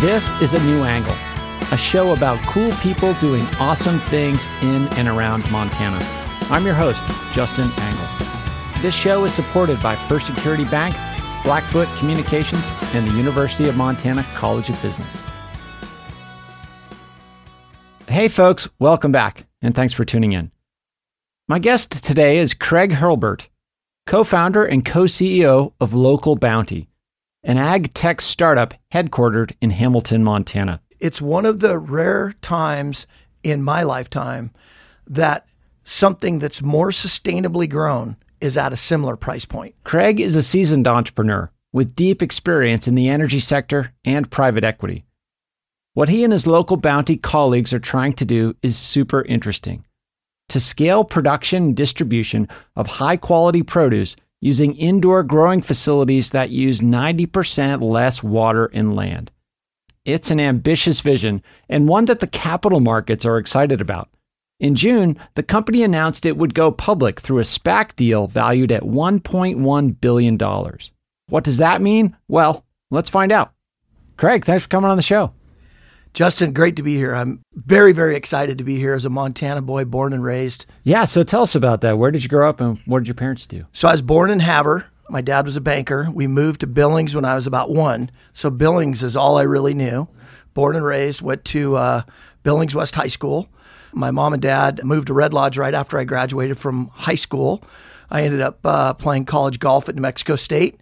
This 0.00 0.30
is 0.40 0.54
A 0.54 0.62
New 0.64 0.84
Angle, 0.84 1.16
a 1.72 1.76
show 1.76 2.12
about 2.12 2.38
cool 2.46 2.70
people 2.74 3.14
doing 3.14 3.42
awesome 3.58 3.98
things 3.98 4.46
in 4.62 4.86
and 4.96 5.08
around 5.08 5.50
Montana. 5.50 5.98
I'm 6.50 6.64
your 6.64 6.76
host, 6.76 7.02
Justin 7.34 7.68
Angle. 7.78 8.06
This 8.80 8.94
show 8.94 9.24
is 9.24 9.34
supported 9.34 9.82
by 9.82 9.96
First 10.06 10.28
Security 10.28 10.64
Bank, 10.64 10.94
Blackfoot 11.42 11.88
Communications, 11.98 12.62
and 12.94 13.10
the 13.10 13.16
University 13.16 13.68
of 13.68 13.76
Montana 13.76 14.24
College 14.36 14.70
of 14.70 14.80
Business. 14.80 15.12
Hey, 18.06 18.28
folks, 18.28 18.68
welcome 18.78 19.10
back, 19.10 19.46
and 19.62 19.74
thanks 19.74 19.92
for 19.92 20.04
tuning 20.04 20.30
in. 20.30 20.52
My 21.48 21.58
guest 21.58 22.04
today 22.04 22.38
is 22.38 22.54
Craig 22.54 22.92
Hurlbert, 22.92 23.48
co 24.06 24.22
founder 24.22 24.64
and 24.64 24.84
co 24.84 25.06
CEO 25.06 25.72
of 25.80 25.92
Local 25.92 26.36
Bounti, 26.36 26.86
an 27.42 27.56
ag 27.58 27.94
tech 27.94 28.20
startup 28.20 28.74
headquartered 28.92 29.52
in 29.60 29.70
Hamilton, 29.70 30.24
Montana. 30.24 30.80
It's 31.00 31.20
one 31.20 31.46
of 31.46 31.60
the 31.60 31.78
rare 31.78 32.34
times 32.42 33.06
in 33.42 33.62
my 33.62 33.82
lifetime 33.82 34.50
that 35.06 35.46
something 35.84 36.38
that's 36.38 36.62
more 36.62 36.90
sustainably 36.90 37.68
grown 37.68 38.16
is 38.40 38.56
at 38.56 38.72
a 38.72 38.76
similar 38.76 39.16
price 39.16 39.44
point. 39.44 39.74
Craig 39.84 40.20
is 40.20 40.36
a 40.36 40.42
seasoned 40.42 40.86
entrepreneur 40.86 41.50
with 41.72 41.94
deep 41.94 42.22
experience 42.22 42.88
in 42.88 42.94
the 42.94 43.08
energy 43.08 43.40
sector 43.40 43.92
and 44.04 44.30
private 44.30 44.64
equity. 44.64 45.04
What 45.94 46.08
he 46.08 46.24
and 46.24 46.32
his 46.32 46.46
Local 46.46 46.78
Bounti 46.78 47.20
colleagues 47.20 47.72
are 47.72 47.80
trying 47.80 48.12
to 48.14 48.24
do 48.24 48.54
is 48.62 48.76
super 48.76 49.22
interesting. 49.22 49.84
To 50.50 50.60
scale 50.60 51.04
production 51.04 51.64
and 51.64 51.76
distribution 51.76 52.48
of 52.76 52.86
high 52.86 53.16
quality 53.16 53.62
produce 53.62 54.16
using 54.40 54.74
indoor 54.76 55.22
growing 55.22 55.62
facilities 55.62 56.30
that 56.30 56.50
use 56.50 56.80
90% 56.80 57.82
less 57.82 58.22
water 58.22 58.66
and 58.66 58.94
land. 58.94 59.30
It's 60.04 60.30
an 60.30 60.40
ambitious 60.40 61.00
vision 61.00 61.42
and 61.68 61.88
one 61.88 62.06
that 62.06 62.20
the 62.20 62.26
capital 62.26 62.80
markets 62.80 63.24
are 63.24 63.38
excited 63.38 63.80
about. 63.80 64.08
In 64.60 64.74
June, 64.74 65.18
the 65.34 65.42
company 65.42 65.82
announced 65.82 66.26
it 66.26 66.36
would 66.36 66.54
go 66.54 66.72
public 66.72 67.20
through 67.20 67.38
a 67.38 67.42
SPAC 67.42 67.94
deal 67.94 68.26
valued 68.26 68.72
at 68.72 68.82
$1.1 68.82 70.00
billion. 70.00 70.38
What 71.28 71.44
does 71.44 71.58
that 71.58 71.82
mean? 71.82 72.16
Well, 72.26 72.64
let's 72.90 73.10
find 73.10 73.30
out. 73.30 73.52
Craig, 74.16 74.44
thanks 74.44 74.64
for 74.64 74.68
coming 74.68 74.90
on 74.90 74.96
the 74.96 75.02
show. 75.02 75.32
Justin, 76.14 76.52
great 76.52 76.76
to 76.76 76.82
be 76.82 76.96
here. 76.96 77.14
I'm 77.14 77.42
very, 77.54 77.92
very 77.92 78.16
excited 78.16 78.58
to 78.58 78.64
be 78.64 78.76
here 78.76 78.94
as 78.94 79.04
a 79.04 79.10
Montana 79.10 79.62
boy, 79.62 79.84
born 79.84 80.12
and 80.12 80.24
raised. 80.24 80.66
Yeah, 80.82 81.04
so 81.04 81.22
tell 81.22 81.42
us 81.42 81.54
about 81.54 81.80
that. 81.82 81.98
Where 81.98 82.10
did 82.10 82.22
you 82.22 82.28
grow 82.28 82.48
up 82.48 82.60
and 82.60 82.78
what 82.86 83.00
did 83.00 83.08
your 83.08 83.14
parents 83.14 83.46
do? 83.46 83.66
So 83.72 83.88
I 83.88 83.92
was 83.92 84.02
born 84.02 84.30
in 84.30 84.40
Havre. 84.40 84.86
My 85.10 85.20
dad 85.20 85.46
was 85.46 85.56
a 85.56 85.60
banker. 85.60 86.10
We 86.12 86.26
moved 86.26 86.60
to 86.60 86.66
Billings 86.66 87.14
when 87.14 87.24
I 87.24 87.34
was 87.34 87.46
about 87.46 87.70
one. 87.70 88.10
So 88.32 88.50
Billings 88.50 89.02
is 89.02 89.16
all 89.16 89.38
I 89.38 89.42
really 89.42 89.74
knew. 89.74 90.08
Born 90.54 90.76
and 90.76 90.84
raised, 90.84 91.22
went 91.22 91.44
to 91.46 91.76
uh, 91.76 92.02
Billings 92.42 92.74
West 92.74 92.94
High 92.94 93.08
School. 93.08 93.48
My 93.92 94.10
mom 94.10 94.32
and 94.32 94.42
dad 94.42 94.84
moved 94.84 95.06
to 95.06 95.14
Red 95.14 95.32
Lodge 95.32 95.56
right 95.56 95.72
after 95.72 95.98
I 95.98 96.04
graduated 96.04 96.58
from 96.58 96.88
high 96.88 97.14
school. 97.14 97.62
I 98.10 98.22
ended 98.22 98.40
up 98.40 98.58
uh, 98.64 98.94
playing 98.94 99.26
college 99.26 99.58
golf 99.58 99.88
at 99.88 99.94
New 99.94 100.02
Mexico 100.02 100.36
State 100.36 100.80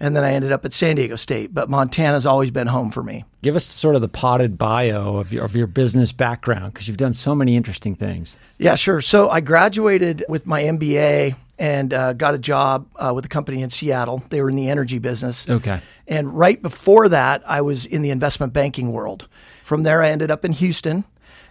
and 0.00 0.14
then 0.14 0.24
I 0.24 0.32
ended 0.32 0.52
up 0.52 0.64
at 0.64 0.72
San 0.72 0.96
Diego 0.96 1.16
State. 1.16 1.52
But 1.52 1.68
Montana's 1.68 2.26
always 2.26 2.50
been 2.50 2.66
home 2.66 2.90
for 2.90 3.02
me. 3.02 3.24
Give 3.42 3.56
us 3.56 3.66
sort 3.66 3.94
of 3.94 4.00
the 4.00 4.08
potted 4.08 4.58
bio 4.58 5.16
of 5.16 5.32
your, 5.32 5.44
of 5.44 5.56
your 5.56 5.66
business 5.66 6.12
background 6.12 6.72
because 6.72 6.88
you've 6.88 6.96
done 6.96 7.14
so 7.14 7.34
many 7.34 7.56
interesting 7.56 7.94
things. 7.94 8.36
Yeah, 8.58 8.74
sure. 8.74 9.00
So 9.00 9.30
I 9.30 9.40
graduated 9.40 10.24
with 10.28 10.46
my 10.46 10.62
MBA 10.62 11.36
and 11.58 11.92
uh, 11.92 12.12
got 12.12 12.34
a 12.34 12.38
job 12.38 12.86
uh, 12.96 13.12
with 13.14 13.24
a 13.24 13.28
company 13.28 13.62
in 13.62 13.70
Seattle. 13.70 14.22
They 14.30 14.40
were 14.40 14.50
in 14.50 14.56
the 14.56 14.70
energy 14.70 14.98
business. 14.98 15.48
Okay. 15.48 15.80
And 16.06 16.36
right 16.36 16.60
before 16.60 17.08
that, 17.08 17.42
I 17.46 17.60
was 17.62 17.84
in 17.84 18.02
the 18.02 18.10
investment 18.10 18.52
banking 18.52 18.92
world. 18.92 19.28
From 19.64 19.82
there, 19.82 20.02
I 20.02 20.10
ended 20.10 20.30
up 20.30 20.44
in 20.44 20.52
Houston. 20.52 21.04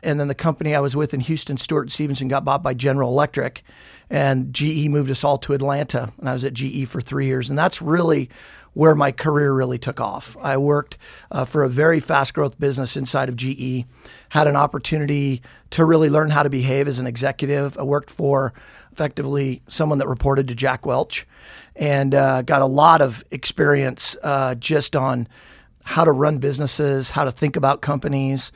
And 0.03 0.19
then 0.19 0.27
the 0.27 0.35
company 0.35 0.75
I 0.75 0.79
was 0.79 0.95
with 0.95 1.13
in 1.13 1.19
Houston, 1.21 1.57
Stewart 1.57 1.91
Stevenson, 1.91 2.27
got 2.27 2.45
bought 2.45 2.63
by 2.63 2.73
General 2.73 3.09
Electric 3.09 3.63
and 4.09 4.53
GE 4.53 4.89
moved 4.89 5.11
us 5.11 5.23
all 5.23 5.37
to 5.39 5.53
Atlanta, 5.53 6.11
and 6.19 6.29
I 6.29 6.33
was 6.33 6.43
at 6.43 6.53
GE 6.53 6.87
for 6.87 7.01
three 7.01 7.25
years, 7.25 7.49
and 7.49 7.57
that's 7.57 7.81
really 7.81 8.29
where 8.73 8.93
my 8.93 9.11
career 9.11 9.51
really 9.53 9.79
took 9.79 9.99
off. 9.99 10.37
I 10.39 10.57
worked 10.57 10.99
uh, 11.31 11.45
for 11.45 11.63
a 11.63 11.69
very 11.69 11.99
fast 11.99 12.35
growth 12.35 12.59
business 12.59 12.95
inside 12.95 13.27
of 13.27 13.35
GE, 13.35 13.85
had 14.29 14.47
an 14.47 14.55
opportunity 14.55 15.41
to 15.71 15.83
really 15.83 16.11
learn 16.11 16.29
how 16.29 16.43
to 16.43 16.49
behave 16.49 16.87
as 16.87 16.99
an 16.99 17.07
executive. 17.07 17.77
I 17.79 17.81
worked 17.81 18.11
for 18.11 18.53
effectively 18.91 19.63
someone 19.67 19.97
that 19.97 20.07
reported 20.07 20.47
to 20.49 20.55
Jack 20.55 20.85
Welch 20.85 21.25
and 21.75 22.13
uh, 22.13 22.43
got 22.43 22.61
a 22.61 22.67
lot 22.67 23.01
of 23.01 23.23
experience 23.31 24.15
uh, 24.21 24.53
just 24.53 24.95
on 24.95 25.27
how 25.83 26.03
to 26.03 26.11
run 26.11 26.37
businesses, 26.37 27.09
how 27.09 27.23
to 27.23 27.31
think 27.31 27.55
about 27.55 27.81
companies. 27.81 28.51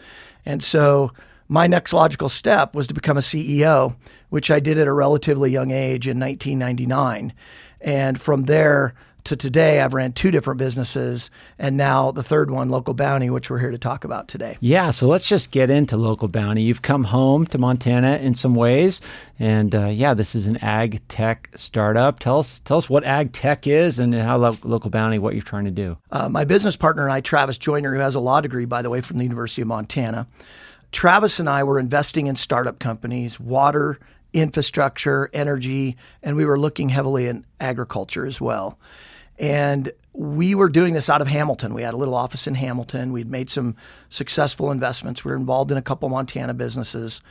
And 0.45 0.63
so 0.63 1.13
my 1.51 1.67
next 1.67 1.91
logical 1.91 2.29
step 2.29 2.73
was 2.73 2.87
to 2.87 2.93
become 2.93 3.17
a 3.17 3.21
CEO, 3.21 3.97
which 4.29 4.49
I 4.49 4.61
did 4.61 4.77
at 4.77 4.87
a 4.87 4.93
relatively 4.93 5.51
young 5.51 5.69
age 5.69 6.07
in 6.07 6.17
1999. 6.17 7.33
And 7.81 8.21
from 8.21 8.43
there 8.43 8.93
to 9.25 9.35
today, 9.35 9.81
I've 9.81 9.93
ran 9.93 10.13
two 10.13 10.31
different 10.31 10.59
businesses, 10.59 11.29
and 11.59 11.75
now 11.75 12.11
the 12.11 12.23
third 12.23 12.51
one, 12.51 12.69
Local 12.69 12.95
Bounti, 12.95 13.29
which 13.29 13.49
we're 13.49 13.59
here 13.59 13.69
to 13.69 13.77
talk 13.77 14.05
about 14.05 14.29
today. 14.29 14.57
Yeah, 14.61 14.91
so 14.91 15.07
let's 15.07 15.27
just 15.27 15.51
get 15.51 15.69
into 15.69 15.97
Local 15.97 16.29
Bounti. 16.29 16.63
You've 16.63 16.83
come 16.83 17.03
home 17.03 17.45
to 17.47 17.57
Montana 17.57 18.15
in 18.21 18.33
some 18.33 18.55
ways, 18.55 19.01
and 19.37 19.75
uh, 19.75 19.87
yeah, 19.87 20.13
this 20.13 20.35
is 20.35 20.47
an 20.47 20.55
ag 20.57 21.05
tech 21.09 21.49
startup. 21.55 22.19
Tell 22.19 22.39
us, 22.39 22.61
tell 22.63 22.77
us 22.77 22.89
what 22.89 23.03
ag 23.03 23.33
tech 23.33 23.67
is 23.67 23.99
and 23.99 24.15
how 24.15 24.37
lo- 24.37 24.57
Local 24.63 24.89
Bounti, 24.89 25.19
what 25.19 25.33
you're 25.33 25.43
trying 25.43 25.65
to 25.65 25.71
do. 25.71 25.97
Uh, 26.11 26.29
my 26.29 26.45
business 26.45 26.77
partner 26.77 27.03
and 27.03 27.11
I, 27.11 27.19
Travis 27.19 27.57
Joyner, 27.57 27.93
who 27.93 27.99
has 27.99 28.15
a 28.15 28.21
law 28.21 28.39
degree, 28.39 28.63
by 28.63 28.81
the 28.81 28.89
way, 28.89 29.01
from 29.01 29.17
the 29.17 29.23
University 29.23 29.61
of 29.61 29.67
Montana. 29.67 30.27
Travis 30.91 31.39
and 31.39 31.49
I 31.49 31.63
were 31.63 31.79
investing 31.79 32.27
in 32.27 32.35
startup 32.35 32.79
companies, 32.79 33.39
water, 33.39 33.99
infrastructure, 34.33 35.29
energy, 35.33 35.97
and 36.23 36.35
we 36.35 36.45
were 36.45 36.59
looking 36.59 36.89
heavily 36.89 37.27
in 37.27 37.45
agriculture 37.59 38.25
as 38.25 38.39
well. 38.39 38.77
And 39.37 39.91
we 40.13 40.55
were 40.55 40.69
doing 40.69 40.93
this 40.93 41.09
out 41.09 41.21
of 41.21 41.27
Hamilton. 41.27 41.73
We 41.73 41.81
had 41.81 41.93
a 41.93 41.97
little 41.97 42.13
office 42.13 42.47
in 42.47 42.55
Hamilton. 42.55 43.11
We'd 43.11 43.29
made 43.29 43.49
some 43.49 43.75
successful 44.09 44.71
investments. 44.71 45.23
We 45.23 45.31
were 45.31 45.37
involved 45.37 45.71
in 45.71 45.77
a 45.77 45.81
couple 45.81 46.09
Montana 46.09 46.53
businesses. 46.53 47.21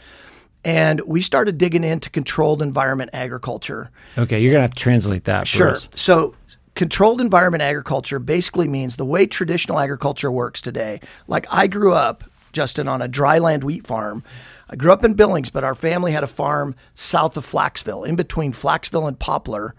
And 0.64 1.00
we 1.02 1.20
started 1.20 1.56
digging 1.56 1.84
into 1.84 2.10
controlled 2.10 2.60
environment 2.60 3.10
agriculture. 3.12 3.90
Okay, 4.18 4.40
you're 4.40 4.52
going 4.52 4.60
to 4.60 4.62
have 4.62 4.74
to 4.74 4.82
translate 4.82 5.24
that. 5.24 5.48
For 5.48 5.68
us. 5.68 5.82
Sure. 5.82 5.90
So, 5.94 6.34
controlled 6.74 7.20
environment 7.20 7.62
agriculture 7.62 8.18
basically 8.18 8.68
means 8.68 8.96
the 8.96 9.04
way 9.04 9.26
traditional 9.26 9.78
agriculture 9.78 10.30
works 10.30 10.60
today. 10.60 11.00
Like 11.28 11.46
I 11.50 11.66
grew 11.66 11.92
up 11.94 12.24
Justin, 12.52 12.88
on 12.88 13.02
a 13.02 13.08
dryland 13.08 13.64
wheat 13.64 13.86
farm. 13.86 14.22
I 14.68 14.76
grew 14.76 14.92
up 14.92 15.04
in 15.04 15.14
Billings, 15.14 15.50
but 15.50 15.64
our 15.64 15.74
family 15.74 16.12
had 16.12 16.24
a 16.24 16.28
farm 16.28 16.74
south 16.94 17.36
of 17.36 17.46
Flaxville, 17.46 18.06
in 18.06 18.16
between 18.16 18.52
Flaxville 18.52 19.08
and 19.08 19.18
Poplar, 19.18 19.74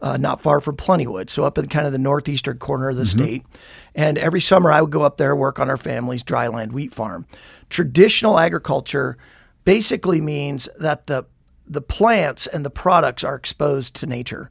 uh, 0.00 0.16
not 0.18 0.40
far 0.40 0.60
from 0.60 0.76
Plentywood. 0.76 1.30
So 1.30 1.44
up 1.44 1.56
in 1.56 1.68
kind 1.68 1.86
of 1.86 1.92
the 1.92 1.98
northeastern 1.98 2.58
corner 2.58 2.90
of 2.90 2.96
the 2.96 3.04
mm-hmm. 3.04 3.18
state. 3.18 3.46
And 3.94 4.18
every 4.18 4.40
summer 4.40 4.70
I 4.70 4.82
would 4.82 4.90
go 4.90 5.02
up 5.02 5.16
there 5.16 5.34
work 5.34 5.58
on 5.58 5.70
our 5.70 5.78
family's 5.78 6.22
dryland 6.22 6.72
wheat 6.72 6.92
farm. 6.92 7.26
Traditional 7.70 8.38
agriculture 8.38 9.16
basically 9.64 10.20
means 10.20 10.68
that 10.78 11.06
the 11.06 11.24
the 11.66 11.80
plants 11.80 12.46
and 12.46 12.62
the 12.62 12.70
products 12.70 13.24
are 13.24 13.34
exposed 13.34 13.94
to 13.94 14.06
nature. 14.06 14.50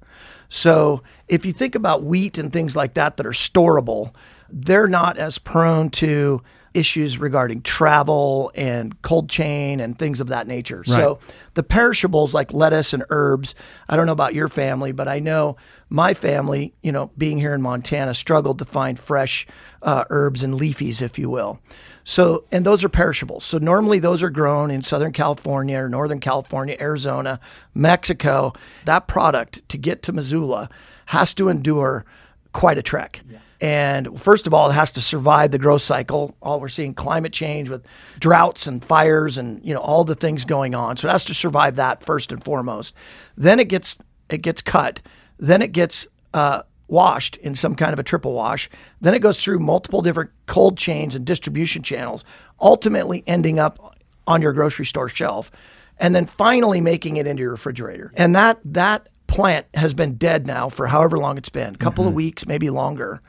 So 0.50 1.04
if 1.28 1.46
you 1.46 1.54
think 1.54 1.76
about 1.76 2.04
wheat 2.04 2.40
and 2.40 2.52
things 2.52 2.76
like 2.76 2.96
that 2.96 3.18
that 3.18 3.26
are 3.26 3.32
storable, 3.32 4.14
they're 4.50 4.88
not 4.88 5.18
as 5.18 5.38
prone 5.38 5.90
to 5.92 6.42
issues 6.74 7.18
regarding 7.18 7.62
travel 7.62 8.52
and 8.56 9.00
cold 9.02 9.30
chain 9.30 9.80
and 9.80 9.98
things 9.98 10.20
of 10.20 10.28
that 10.28 10.48
nature. 10.48 10.80
Right. 10.80 10.88
So 10.88 11.20
the 11.54 11.64
perishables 11.64 12.34
like 12.34 12.54
lettuce 12.54 12.94
and 12.94 13.04
herbs, 13.10 13.56
I 13.88 13.96
don't 13.96 14.06
know 14.06 14.12
about 14.14 14.34
your 14.34 14.50
family, 14.50 14.92
but 14.92 15.08
I 15.08 15.20
know 15.20 15.58
my 15.90 16.14
family, 16.14 16.74
you 16.82 16.92
know, 16.92 17.12
being 17.18 17.38
here 17.38 17.54
in 17.54 17.62
Montana, 17.62 18.14
struggled 18.14 18.60
to 18.60 18.66
find 18.66 19.00
fresh 19.00 19.46
uh, 19.82 20.06
herbs 20.10 20.44
and 20.44 20.60
leafies, 20.60 21.02
if 21.02 21.20
you 21.20 21.30
will. 21.30 21.60
So, 22.04 22.46
and 22.52 22.66
those 22.66 22.84
are 22.84 22.90
perishables. 22.90 23.46
So 23.46 23.58
normally 23.60 24.00
those 24.00 24.22
are 24.24 24.30
grown 24.30 24.72
in 24.72 24.82
Southern 24.82 25.14
California 25.14 25.80
or 25.80 25.88
Northern 25.88 26.20
California, 26.20 26.76
Arizona, 26.80 27.40
Mexico. 27.74 28.54
That 28.86 29.08
product 29.08 29.68
to 29.70 29.78
get 29.78 30.02
to 30.04 30.12
Missoula 30.12 30.70
has 31.08 31.34
to 31.36 31.50
endure 31.50 32.06
quite 32.52 32.78
a 32.78 32.84
trek. 32.84 33.22
Yeah. 33.30 33.40
And 33.64 34.20
first 34.20 34.46
of 34.46 34.54
all, 34.54 34.70
it 34.70 34.74
has 34.74 34.92
to 34.92 35.02
survive 35.02 35.52
the 35.52 35.58
growth 35.58 35.84
cycle. 35.84 36.36
All 36.42 36.60
we're 36.60 36.68
seeing 36.68 36.94
climate 36.94 37.32
change 37.32 37.70
with 37.70 37.86
droughts 38.20 38.68
and 38.68 38.84
fires 38.84 39.38
and 39.38 39.64
you 39.66 39.74
know 39.74 39.80
all 39.80 40.04
the 40.04 40.16
things 40.16 40.44
going 40.44 40.76
on. 40.76 40.98
So 40.98 41.08
it 41.08 41.12
has 41.12 41.24
to 41.26 41.34
survive 41.34 41.78
that 41.78 42.04
first 42.04 42.34
and 42.34 42.44
foremost. 42.44 42.94
Then 43.38 43.62
it 43.62 43.70
gets 43.70 43.98
it 44.30 44.42
gets 44.42 44.62
cut. 44.62 45.00
Then 45.40 45.62
it 45.62 45.72
gets 45.72 46.06
uh, 46.34 46.64
washed 46.90 47.38
in 47.38 47.56
some 47.56 47.74
kind 47.74 47.94
of 47.94 48.00
a 48.00 48.04
triple 48.04 48.34
wash. 48.34 48.70
Then 49.00 49.14
it 49.14 49.20
goes 49.20 49.42
through 49.42 49.60
multiple 49.60 50.02
different 50.02 50.32
cold 50.46 50.78
chains 50.78 51.16
and 51.16 51.24
distribution 51.24 51.84
channels, 51.84 52.26
ultimately 52.60 53.24
ending 53.28 53.60
up 53.60 53.98
on 54.28 54.42
your 54.42 54.52
grocery 54.52 54.86
store 54.86 55.08
shelf, 55.08 55.52
and 56.00 56.14
then 56.14 56.26
finally 56.26 56.82
making 56.82 57.16
it 57.16 57.26
into 57.26 57.40
your 57.40 57.52
refrigerator. 57.52 58.12
And 58.18 58.36
that 58.36 58.60
that 58.66 59.08
plant 59.28 59.68
has 59.74 59.94
been 59.94 60.16
dead 60.16 60.46
now 60.46 60.68
for 60.68 60.88
however 60.88 61.16
long 61.16 61.38
it's 61.38 61.48
been, 61.48 61.76
a 61.76 61.78
couple 61.78 62.04
mm-hmm. 62.04 62.10
of 62.10 62.16
weeks, 62.16 62.46
maybe 62.46 62.70
longer. 62.70 63.22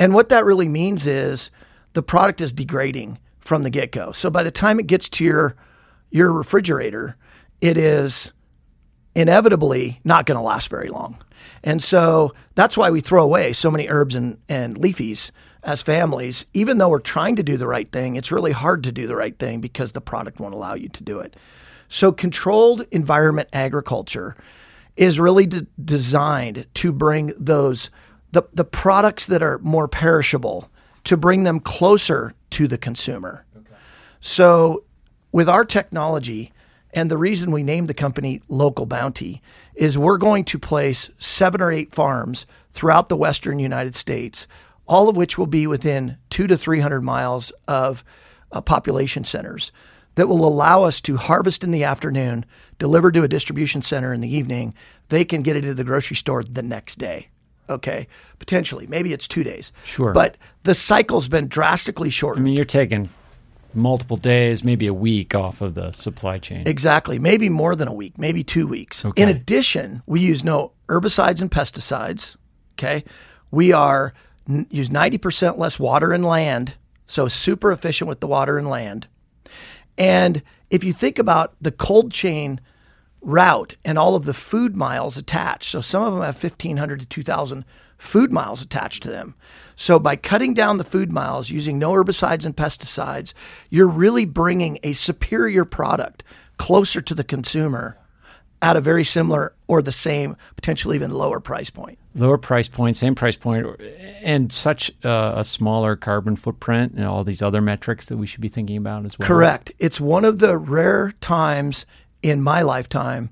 And 0.00 0.14
what 0.14 0.30
that 0.30 0.46
really 0.46 0.68
means 0.68 1.06
is 1.06 1.50
the 1.92 2.02
product 2.02 2.40
is 2.40 2.54
degrading 2.54 3.18
from 3.38 3.62
the 3.62 3.70
get 3.70 3.92
go. 3.92 4.12
So 4.12 4.30
by 4.30 4.42
the 4.42 4.50
time 4.50 4.80
it 4.80 4.86
gets 4.86 5.08
to 5.10 5.24
your 5.24 5.56
your 6.10 6.32
refrigerator, 6.32 7.16
it 7.60 7.76
is 7.76 8.32
inevitably 9.14 10.00
not 10.02 10.26
going 10.26 10.36
to 10.36 10.42
last 10.42 10.68
very 10.68 10.88
long. 10.88 11.22
And 11.62 11.82
so 11.82 12.32
that's 12.54 12.76
why 12.76 12.90
we 12.90 13.00
throw 13.00 13.22
away 13.22 13.52
so 13.52 13.70
many 13.70 13.88
herbs 13.88 14.14
and, 14.14 14.38
and 14.48 14.76
leafies 14.76 15.30
as 15.62 15.82
families. 15.82 16.46
Even 16.54 16.78
though 16.78 16.88
we're 16.88 16.98
trying 17.00 17.36
to 17.36 17.42
do 17.42 17.56
the 17.56 17.66
right 17.66 17.90
thing, 17.92 18.16
it's 18.16 18.32
really 18.32 18.52
hard 18.52 18.82
to 18.84 18.92
do 18.92 19.06
the 19.06 19.14
right 19.14 19.38
thing 19.38 19.60
because 19.60 19.92
the 19.92 20.00
product 20.00 20.40
won't 20.40 20.54
allow 20.54 20.74
you 20.74 20.88
to 20.88 21.04
do 21.04 21.20
it. 21.20 21.36
So 21.88 22.10
controlled 22.10 22.86
environment 22.90 23.50
agriculture 23.52 24.36
is 24.96 25.20
really 25.20 25.46
de- 25.46 25.66
designed 25.84 26.66
to 26.74 26.92
bring 26.92 27.32
those 27.36 27.90
the, 28.32 28.42
the 28.52 28.64
products 28.64 29.26
that 29.26 29.42
are 29.42 29.58
more 29.58 29.88
perishable 29.88 30.70
to 31.04 31.16
bring 31.16 31.44
them 31.44 31.60
closer 31.60 32.34
to 32.50 32.68
the 32.68 32.78
consumer. 32.78 33.44
Okay. 33.56 33.74
So 34.20 34.84
with 35.32 35.48
our 35.48 35.64
technology, 35.64 36.52
and 36.92 37.10
the 37.10 37.16
reason 37.16 37.52
we 37.52 37.62
named 37.62 37.88
the 37.88 37.94
company 37.94 38.42
Local 38.48 38.86
Bounti 38.86 39.40
is 39.74 39.96
we're 39.96 40.18
going 40.18 40.44
to 40.46 40.58
place 40.58 41.10
seven 41.18 41.60
or 41.60 41.72
eight 41.72 41.94
farms 41.94 42.46
throughout 42.72 43.08
the 43.08 43.16
western 43.16 43.58
United 43.58 43.94
States, 43.94 44.46
all 44.86 45.08
of 45.08 45.16
which 45.16 45.38
will 45.38 45.46
be 45.46 45.66
within 45.66 46.16
two 46.30 46.46
to 46.46 46.58
300 46.58 47.00
miles 47.00 47.52
of 47.68 48.04
uh, 48.52 48.60
population 48.60 49.24
centers 49.24 49.70
that 50.16 50.26
will 50.26 50.46
allow 50.46 50.82
us 50.82 51.00
to 51.00 51.16
harvest 51.16 51.62
in 51.62 51.70
the 51.70 51.84
afternoon, 51.84 52.44
deliver 52.78 53.12
to 53.12 53.22
a 53.22 53.28
distribution 53.28 53.80
center 53.80 54.12
in 54.12 54.20
the 54.20 54.36
evening. 54.36 54.74
They 55.08 55.24
can 55.24 55.42
get 55.42 55.56
it 55.56 55.62
to 55.62 55.74
the 55.74 55.84
grocery 55.84 56.16
store 56.16 56.42
the 56.42 56.62
next 56.62 56.98
day. 56.98 57.28
Okay, 57.70 58.08
potentially. 58.38 58.86
Maybe 58.88 59.12
it's 59.12 59.28
two 59.28 59.44
days. 59.44 59.72
Sure. 59.84 60.12
But 60.12 60.36
the 60.64 60.74
cycle's 60.74 61.28
been 61.28 61.48
drastically 61.48 62.10
shortened. 62.10 62.44
I 62.44 62.46
mean, 62.46 62.54
you're 62.54 62.64
taking 62.64 63.08
multiple 63.74 64.16
days, 64.16 64.64
maybe 64.64 64.86
a 64.86 64.94
week 64.94 65.34
off 65.34 65.60
of 65.60 65.74
the 65.74 65.90
supply 65.92 66.38
chain. 66.38 66.66
Exactly. 66.66 67.18
Maybe 67.18 67.48
more 67.48 67.76
than 67.76 67.88
a 67.88 67.92
week, 67.94 68.18
maybe 68.18 68.42
two 68.42 68.66
weeks. 68.66 69.04
Okay. 69.04 69.22
In 69.22 69.28
addition, 69.28 70.02
we 70.06 70.20
use 70.20 70.42
no 70.42 70.72
herbicides 70.88 71.40
and 71.40 71.50
pesticides. 71.50 72.36
Okay. 72.74 73.04
We 73.50 73.72
are 73.72 74.12
n- 74.48 74.66
use 74.70 74.90
90% 74.90 75.58
less 75.58 75.78
water 75.78 76.12
and 76.12 76.24
land. 76.24 76.74
So 77.06 77.28
super 77.28 77.72
efficient 77.72 78.08
with 78.08 78.20
the 78.20 78.26
water 78.26 78.58
and 78.58 78.68
land. 78.68 79.06
And 79.98 80.42
if 80.70 80.84
you 80.84 80.92
think 80.92 81.18
about 81.18 81.54
the 81.60 81.72
cold 81.72 82.12
chain 82.12 82.60
route 83.20 83.76
and 83.84 83.98
all 83.98 84.14
of 84.14 84.24
the 84.24 84.34
food 84.34 84.76
miles 84.76 85.16
attached, 85.16 85.70
so 85.70 85.80
some 85.80 86.02
of 86.02 86.14
them 86.14 86.22
have 86.22 86.42
1,500 86.42 87.00
to 87.00 87.06
2,000 87.06 87.64
food 87.98 88.32
miles 88.32 88.62
attached 88.62 89.02
to 89.02 89.10
them. 89.10 89.34
So 89.76 89.98
by 89.98 90.16
cutting 90.16 90.54
down 90.54 90.78
the 90.78 90.84
food 90.84 91.12
miles 91.12 91.50
using 91.50 91.78
no 91.78 91.92
herbicides 91.92 92.44
and 92.44 92.56
pesticides, 92.56 93.32
you're 93.68 93.88
really 93.88 94.24
bringing 94.24 94.78
a 94.82 94.94
superior 94.94 95.64
product 95.64 96.22
closer 96.56 97.00
to 97.00 97.14
the 97.14 97.24
consumer 97.24 97.98
at 98.62 98.76
a 98.76 98.80
very 98.80 99.04
similar 99.04 99.54
or 99.68 99.80
the 99.82 99.92
same, 99.92 100.36
potentially 100.56 100.96
even 100.96 101.10
lower 101.10 101.40
price 101.40 101.70
point. 101.70 101.98
Lower 102.14 102.38
price 102.38 102.68
point, 102.68 102.96
same 102.96 103.14
price 103.14 103.36
point, 103.36 103.66
and 104.22 104.52
such 104.52 104.90
uh, 105.04 105.34
a 105.36 105.44
smaller 105.44 105.96
carbon 105.96 106.36
footprint 106.36 106.92
and 106.92 107.04
all 107.04 107.24
these 107.24 107.40
other 107.40 107.60
metrics 107.60 108.06
that 108.06 108.16
we 108.16 108.26
should 108.26 108.40
be 108.40 108.48
thinking 108.48 108.76
about 108.76 109.06
as 109.06 109.18
well. 109.18 109.28
Correct. 109.28 109.72
It's 109.78 110.00
one 110.00 110.24
of 110.24 110.40
the 110.40 110.58
rare 110.58 111.12
times 111.20 111.86
in 112.22 112.42
my 112.42 112.62
lifetime 112.62 113.30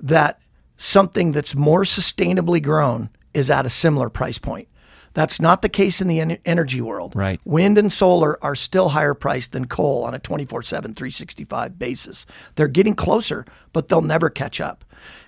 that 0.00 0.40
something 0.76 1.32
that's 1.32 1.54
more 1.54 1.82
sustainably 1.82 2.62
grown 2.62 3.10
is 3.32 3.50
at 3.50 3.66
a 3.66 3.70
similar 3.70 4.10
price 4.10 4.38
point. 4.38 4.68
That's 5.14 5.40
not 5.40 5.62
the 5.62 5.68
case 5.68 6.00
in 6.00 6.08
the 6.08 6.20
en- 6.20 6.38
energy 6.44 6.80
world. 6.80 7.14
Right. 7.14 7.40
Wind 7.44 7.78
and 7.78 7.90
solar 7.90 8.42
are 8.42 8.56
still 8.56 8.90
higher 8.90 9.14
priced 9.14 9.52
than 9.52 9.66
coal 9.66 10.02
on 10.02 10.14
a 10.14 10.18
24 10.18 10.62
7, 10.62 10.92
365 10.92 11.78
basis. 11.78 12.26
They're 12.56 12.68
getting 12.68 12.94
closer, 12.94 13.46
but 13.72 13.88
they'll 13.88 14.02
never 14.02 14.28
catch 14.28 14.60
up. 14.60 14.84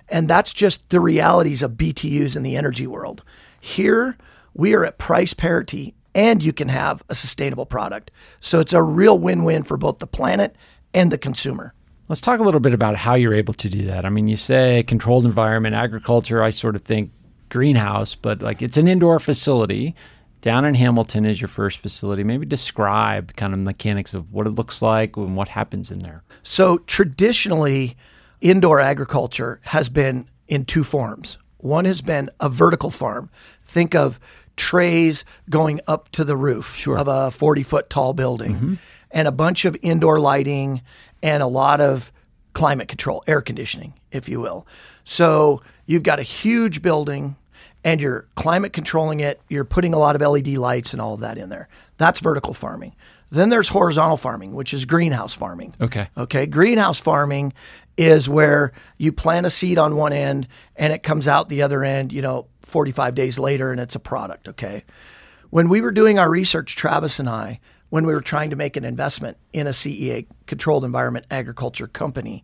And 0.09 0.27
that's 0.27 0.53
just 0.53 0.89
the 0.89 0.99
realities 0.99 1.61
of 1.61 1.71
BTUs 1.71 2.35
in 2.35 2.43
the 2.43 2.57
energy 2.57 2.85
world. 2.85 3.23
Here, 3.59 4.17
we 4.53 4.73
are 4.73 4.85
at 4.85 4.97
price 4.97 5.33
parity 5.33 5.95
and 6.13 6.41
you 6.43 6.51
can 6.51 6.69
have 6.69 7.03
a 7.09 7.15
sustainable 7.15 7.65
product. 7.65 8.11
So 8.39 8.59
it's 8.59 8.73
a 8.73 8.83
real 8.83 9.17
win 9.17 9.43
win 9.43 9.63
for 9.63 9.77
both 9.77 9.99
the 9.99 10.07
planet 10.07 10.55
and 10.93 11.11
the 11.11 11.17
consumer. 11.17 11.73
Let's 12.09 12.21
talk 12.21 12.39
a 12.39 12.43
little 12.43 12.61
bit 12.61 12.73
about 12.73 12.95
how 12.95 13.15
you're 13.15 13.33
able 13.33 13.53
to 13.55 13.69
do 13.69 13.85
that. 13.87 14.05
I 14.05 14.09
mean, 14.09 14.27
you 14.27 14.37
say 14.37 14.83
controlled 14.83 15.25
environment, 15.25 15.75
agriculture, 15.75 16.41
I 16.41 16.51
sort 16.51 16.75
of 16.75 16.83
think 16.83 17.11
greenhouse, 17.49 18.15
but 18.15 18.41
like 18.41 18.61
it's 18.61 18.77
an 18.77 18.87
indoor 18.87 19.19
facility. 19.19 19.95
Down 20.41 20.65
in 20.65 20.75
Hamilton 20.75 21.25
is 21.25 21.41
your 21.41 21.47
first 21.47 21.79
facility. 21.79 22.23
Maybe 22.23 22.45
describe 22.45 23.35
kind 23.35 23.53
of 23.53 23.59
mechanics 23.59 24.13
of 24.13 24.31
what 24.31 24.47
it 24.47 24.51
looks 24.51 24.81
like 24.81 25.17
and 25.17 25.35
what 25.35 25.49
happens 25.49 25.91
in 25.91 25.99
there. 25.99 26.23
So 26.43 26.77
traditionally, 26.79 27.97
indoor 28.39 28.79
agriculture 28.79 29.59
has 29.63 29.89
been 29.89 30.29
in 30.47 30.63
two 30.63 30.83
forms. 30.83 31.37
One 31.57 31.85
has 31.85 32.01
been 32.01 32.29
a 32.39 32.49
vertical 32.49 32.91
farm. 32.91 33.29
Think 33.65 33.95
of 33.95 34.19
trays 34.55 35.25
going 35.49 35.81
up 35.87 36.09
to 36.09 36.23
the 36.23 36.37
roof 36.37 36.75
Sure. 36.75 36.97
of 36.97 37.07
a 37.07 37.31
40 37.31 37.63
foot 37.63 37.89
tall 37.89 38.13
building 38.13 38.55
mm-hmm. 38.55 38.73
And 39.17 39.27
a 39.27 39.31
bunch 39.31 39.65
of 39.65 39.75
indoor 39.81 40.19
lighting 40.19 40.83
and 41.23 41.41
a 41.41 41.47
lot 41.47 41.81
of 41.81 42.11
climate 42.53 42.87
control, 42.87 43.23
air 43.25 43.41
conditioning, 43.41 43.95
if 44.11 44.29
you 44.29 44.39
will. 44.39 44.67
So 45.05 45.63
you've 45.87 46.03
got 46.03 46.19
a 46.19 46.23
huge 46.23 46.83
building 46.83 47.35
and 47.83 47.99
you're 47.99 48.27
climate 48.35 48.73
controlling 48.73 49.21
it. 49.21 49.41
You're 49.49 49.65
putting 49.65 49.95
a 49.95 49.97
lot 49.97 50.15
of 50.15 50.21
LED 50.21 50.49
lights 50.49 50.93
and 50.93 51.01
all 51.01 51.15
of 51.15 51.21
that 51.21 51.39
in 51.39 51.49
there. 51.49 51.67
That's 51.97 52.19
vertical 52.19 52.53
farming. 52.53 52.95
Then 53.31 53.49
there's 53.49 53.69
horizontal 53.69 54.17
farming, 54.17 54.53
which 54.53 54.71
is 54.71 54.85
greenhouse 54.85 55.33
farming. 55.33 55.73
Okay. 55.81 56.07
Okay. 56.15 56.45
Greenhouse 56.45 56.99
farming 56.99 57.53
is 57.97 58.29
where 58.29 58.71
you 58.99 59.11
plant 59.11 59.47
a 59.47 59.49
seed 59.49 59.79
on 59.79 59.95
one 59.95 60.13
end 60.13 60.47
and 60.75 60.93
it 60.93 61.01
comes 61.01 61.27
out 61.27 61.49
the 61.49 61.63
other 61.63 61.83
end, 61.83 62.13
you 62.13 62.21
know, 62.21 62.45
45 62.65 63.15
days 63.15 63.39
later 63.39 63.71
and 63.71 63.81
it's 63.81 63.95
a 63.95 63.99
product. 63.99 64.47
Okay. 64.47 64.83
When 65.49 65.69
we 65.69 65.81
were 65.81 65.91
doing 65.91 66.19
our 66.19 66.29
research, 66.29 66.75
Travis 66.75 67.17
and 67.17 67.27
I, 67.27 67.59
when 67.89 68.05
we 68.05 68.13
were 68.13 68.21
trying 68.21 68.49
to 68.49 68.55
make 68.55 68.75
an 68.75 68.83
investment 68.85 69.37
in 69.53 69.67
a 69.67 69.71
CEA, 69.71 70.27
controlled 70.45 70.83
environment 70.83 71.25
agriculture 71.31 71.87
company, 71.87 72.43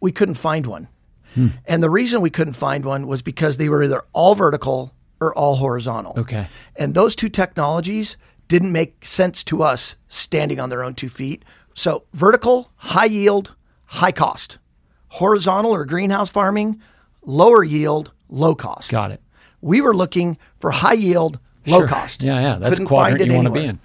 we 0.00 0.12
couldn't 0.12 0.34
find 0.34 0.66
one. 0.66 0.88
Hmm. 1.34 1.48
And 1.66 1.82
the 1.82 1.90
reason 1.90 2.20
we 2.20 2.30
couldn't 2.30 2.54
find 2.54 2.84
one 2.84 3.06
was 3.06 3.22
because 3.22 3.56
they 3.56 3.68
were 3.68 3.84
either 3.84 4.04
all 4.12 4.34
vertical 4.34 4.92
or 5.20 5.34
all 5.36 5.56
horizontal. 5.56 6.14
Okay. 6.16 6.48
And 6.76 6.94
those 6.94 7.14
two 7.14 7.28
technologies 7.28 8.16
didn't 8.48 8.72
make 8.72 9.04
sense 9.04 9.44
to 9.44 9.62
us 9.62 9.96
standing 10.08 10.58
on 10.58 10.70
their 10.70 10.82
own 10.82 10.94
two 10.94 11.08
feet. 11.08 11.44
So 11.74 12.04
vertical, 12.14 12.72
high 12.76 13.04
yield, 13.04 13.54
high 13.84 14.12
cost. 14.12 14.58
Horizontal 15.08 15.72
or 15.72 15.84
greenhouse 15.84 16.30
farming, 16.30 16.80
lower 17.22 17.62
yield, 17.62 18.12
low 18.28 18.54
cost. 18.54 18.90
Got 18.90 19.12
it. 19.12 19.20
We 19.60 19.80
were 19.80 19.94
looking 19.94 20.38
for 20.58 20.70
high 20.70 20.94
yield, 20.94 21.38
low 21.66 21.80
Sure. 21.80 21.88
cost. 21.88 22.22
Yeah, 22.22 22.40
yeah. 22.40 22.56
That's 22.56 22.70
Couldn't 22.70 22.86
quadrant 22.86 23.20
find 23.20 23.30
it 23.30 23.32
you 23.32 23.36
wanna 23.36 23.50
be 23.50 23.64
in. 23.66 23.78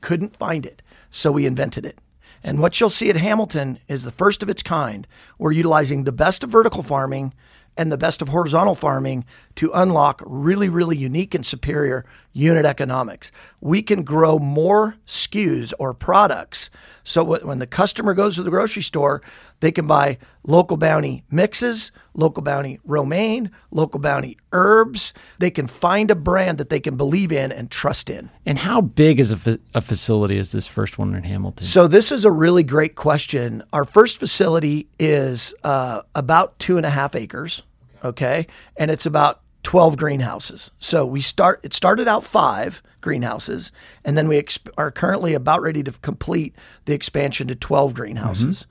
Couldn't 0.00 0.36
find 0.36 0.66
it. 0.66 0.82
So 1.10 1.32
we 1.32 1.46
invented 1.46 1.84
it. 1.84 1.98
And 2.42 2.60
what 2.60 2.80
you'll 2.80 2.90
see 2.90 3.10
at 3.10 3.16
Hamilton 3.16 3.78
is 3.88 4.02
the 4.02 4.12
first 4.12 4.42
of 4.42 4.48
its 4.48 4.62
kind. 4.62 5.06
We're 5.38 5.52
utilizing 5.52 6.04
the 6.04 6.12
best 6.12 6.42
of 6.42 6.50
vertical 6.50 6.82
farming 6.82 7.34
and 7.76 7.92
the 7.92 7.98
best 7.98 8.20
of 8.20 8.28
horizontal 8.28 8.74
farming 8.74 9.24
to 9.56 9.70
unlock 9.72 10.22
really, 10.24 10.68
really 10.68 10.96
unique 10.96 11.34
and 11.34 11.44
superior 11.46 12.04
unit 12.32 12.64
economics. 12.64 13.30
We 13.60 13.82
can 13.82 14.02
grow 14.02 14.38
more 14.38 14.96
SKUs 15.06 15.72
or 15.78 15.94
products. 15.94 16.70
So 17.04 17.24
when 17.24 17.58
the 17.58 17.66
customer 17.66 18.14
goes 18.14 18.34
to 18.36 18.42
the 18.42 18.50
grocery 18.50 18.82
store, 18.82 19.22
they 19.60 19.72
can 19.72 19.86
buy 19.86 20.18
Local 20.46 20.78
Bounti 20.78 21.22
mixes, 21.30 21.92
Local 22.14 22.42
Bounti 22.42 22.78
romaine, 22.84 23.50
Local 23.70 24.00
Bounti 24.00 24.36
herbs. 24.52 25.12
They 25.38 25.50
can 25.50 25.66
find 25.66 26.10
a 26.10 26.14
brand 26.14 26.58
that 26.58 26.70
they 26.70 26.80
can 26.80 26.96
believe 26.96 27.30
in 27.30 27.52
and 27.52 27.70
trust 27.70 28.10
in. 28.10 28.30
And 28.46 28.58
how 28.58 28.80
big 28.80 29.20
is 29.20 29.30
a, 29.32 29.36
fa- 29.36 29.60
a 29.74 29.80
facility 29.80 30.38
is 30.38 30.52
this 30.52 30.66
first 30.66 30.98
one 30.98 31.14
in 31.14 31.22
Hamilton? 31.22 31.66
So 31.66 31.86
this 31.86 32.10
is 32.10 32.24
a 32.24 32.30
really 32.30 32.62
great 32.62 32.94
question. 32.94 33.62
Our 33.72 33.84
first 33.84 34.18
facility 34.18 34.88
is 34.98 35.54
uh, 35.62 36.02
about 36.14 36.58
two 36.58 36.76
and 36.76 36.86
a 36.86 36.90
half 36.90 37.14
acres, 37.14 37.62
okay, 38.02 38.46
and 38.76 38.90
it's 38.90 39.06
about 39.06 39.40
twelve 39.62 39.98
greenhouses. 39.98 40.70
So 40.78 41.04
we 41.04 41.20
start. 41.20 41.60
It 41.62 41.74
started 41.74 42.08
out 42.08 42.24
five 42.24 42.82
greenhouses, 43.02 43.72
and 44.06 44.16
then 44.16 44.26
we 44.26 44.40
exp- 44.40 44.70
are 44.78 44.90
currently 44.90 45.34
about 45.34 45.60
ready 45.60 45.82
to 45.82 45.92
complete 45.92 46.54
the 46.86 46.94
expansion 46.94 47.46
to 47.48 47.54
twelve 47.54 47.92
greenhouses. 47.92 48.66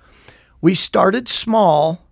We 0.61 0.75
started 0.75 1.27
small 1.27 2.05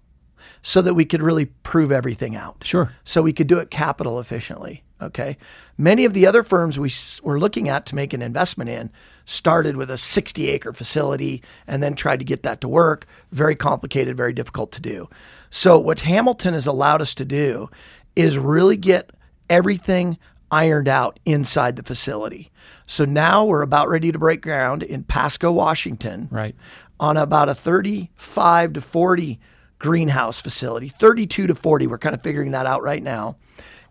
so 0.61 0.81
that 0.81 0.93
we 0.93 1.05
could 1.05 1.21
really 1.21 1.45
prove 1.45 1.91
everything 1.91 2.35
out 2.35 2.63
Sure. 2.65 2.91
so 3.03 3.21
we 3.21 3.33
could 3.33 3.47
do 3.47 3.59
it 3.59 3.69
capital 3.71 4.19
efficiently. 4.19 4.83
Okay. 5.01 5.37
Many 5.77 6.05
of 6.05 6.13
the 6.13 6.25
other 6.25 6.41
firms 6.43 6.79
we 6.79 6.87
s- 6.89 7.21
were 7.23 7.39
looking 7.39 7.69
at 7.69 7.85
to 7.85 7.95
make 7.95 8.13
an 8.13 8.21
investment 8.23 8.69
in 8.69 8.89
started 9.25 9.75
with 9.75 9.91
a 9.91 9.97
60 9.97 10.49
acre 10.49 10.73
facility 10.73 11.43
and 11.67 11.83
then 11.83 11.93
tried 11.93 12.17
to 12.19 12.25
get 12.25 12.41
that 12.43 12.61
to 12.61 12.67
work. 12.67 13.05
Very 13.31 13.55
complicated, 13.55 14.17
very 14.17 14.33
difficult 14.33 14.71
to 14.71 14.81
do. 14.81 15.07
So, 15.51 15.77
what 15.77 15.99
Hamilton 15.99 16.53
has 16.55 16.65
allowed 16.65 17.01
us 17.01 17.13
to 17.15 17.25
do 17.25 17.69
is 18.15 18.37
really 18.39 18.75
get 18.77 19.11
everything 19.49 20.17
ironed 20.49 20.87
out 20.87 21.19
inside 21.25 21.75
the 21.75 21.83
facility. 21.83 22.49
So 22.85 23.03
now 23.05 23.43
we're 23.45 23.61
about 23.61 23.89
ready 23.89 24.11
to 24.13 24.17
break 24.17 24.41
ground 24.41 24.81
in 24.81 25.03
Pasco, 25.03 25.51
Washington. 25.51 26.29
Right. 26.31 26.55
On 26.99 27.15
about 27.17 27.49
a 27.49 27.53
35 27.55 28.73
to 28.73 28.81
40 28.81 29.39
greenhouse 29.79 30.39
facility, 30.39 30.89
32 30.89 31.47
to 31.47 31.55
40. 31.55 31.87
We're 31.87 31.97
kind 31.97 32.15
of 32.15 32.21
figuring 32.21 32.51
that 32.51 32.65
out 32.65 32.81
right 32.81 33.03
now. 33.03 33.37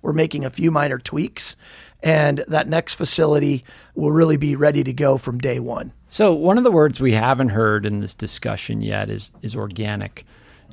We're 0.03 0.13
making 0.13 0.45
a 0.45 0.51
few 0.51 0.71
minor 0.71 0.99
tweaks, 0.99 1.57
and 2.03 2.45
that 2.49 2.69
next 2.69 2.95
facility 2.95 3.65
will 3.95 4.13
really 4.13 4.37
be 4.37 4.55
ready 4.55 4.85
to 4.85 4.93
go 4.93 5.19
from 5.19 5.39
day 5.39 5.59
one. 5.59 5.93
So, 6.09 6.33
one 6.33 6.59
of 6.59 6.65
the 6.65 6.71
words 6.71 7.01
we 7.01 7.13
haven't 7.13 7.49
heard 7.49 7.87
in 7.87 8.01
this 8.01 8.15
discussion 8.15 8.83
yet 8.83 9.11
is, 9.11 9.33
is 9.43 9.57
organic. 9.57 10.25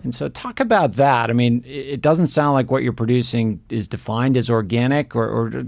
And 0.04 0.14
so, 0.14 0.30
talk 0.30 0.60
about 0.60 0.94
that. 0.94 1.30
I 1.30 1.34
mean, 1.34 1.64
it 1.66 2.02
doesn't 2.02 2.28
sound 2.28 2.54
like 2.54 2.70
what 2.70 2.84
you're 2.84 2.94
producing 2.94 3.62
is 3.70 3.88
defined 3.88 4.38
as 4.38 4.50
organic, 4.50 5.16
or, 5.16 5.28
or 5.28 5.66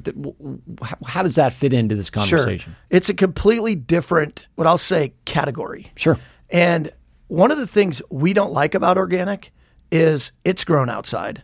how 1.05 1.23
does 1.23 1.35
that 1.35 1.53
fit 1.53 1.73
into 1.73 1.95
this 1.95 2.09
conversation? 2.09 2.73
Sure. 2.73 2.77
It's 2.91 3.09
a 3.09 3.13
completely 3.13 3.75
different, 3.75 4.45
what 4.55 4.67
I'll 4.67 4.77
say, 4.77 5.13
category. 5.23 5.91
Sure. 5.95 6.19
And 6.49 6.91
one 7.27 7.51
of 7.51 7.57
the 7.57 7.67
things 7.67 8.01
we 8.09 8.33
don't 8.33 8.53
like 8.53 8.75
about 8.75 8.97
organic 8.97 9.51
is 9.91 10.31
it's 10.43 10.63
grown 10.63 10.89
outside. 10.89 11.43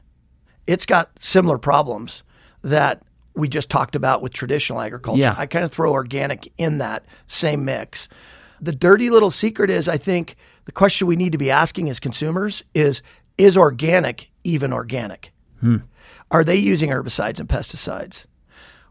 It's 0.68 0.86
got 0.86 1.12
similar 1.20 1.58
problems 1.58 2.24
that 2.64 3.02
we 3.34 3.48
just 3.48 3.70
talked 3.70 3.96
about 3.96 4.22
with 4.22 4.34
traditional 4.34 4.82
agriculture. 4.82 5.22
Yeah. 5.22 5.36
I 5.38 5.46
kind 5.46 5.66
of 5.66 5.72
throw 5.72 5.92
organic 5.92 6.52
in 6.58 6.80
that 6.80 7.06
same 7.28 7.66
mix. 7.66 8.08
The 8.60 8.72
dirty 8.72 9.10
little 9.10 9.32
secret 9.32 9.70
is 9.70 9.88
I 9.88 9.98
think 9.98 10.36
the 10.66 10.72
question 10.72 11.08
we 11.08 11.16
need 11.16 11.32
to 11.32 11.38
be 11.38 11.50
asking 11.50 11.90
as 11.90 12.00
consumers 12.00 12.64
is 12.74 13.02
is 13.38 13.58
organic 13.58 14.30
even 14.44 14.72
organic? 14.74 15.32
Hmm. 15.60 15.78
Are 16.30 16.44
they 16.44 16.56
using 16.56 16.90
herbicides 16.90 17.40
and 17.40 17.50
pesticides? 17.50 18.26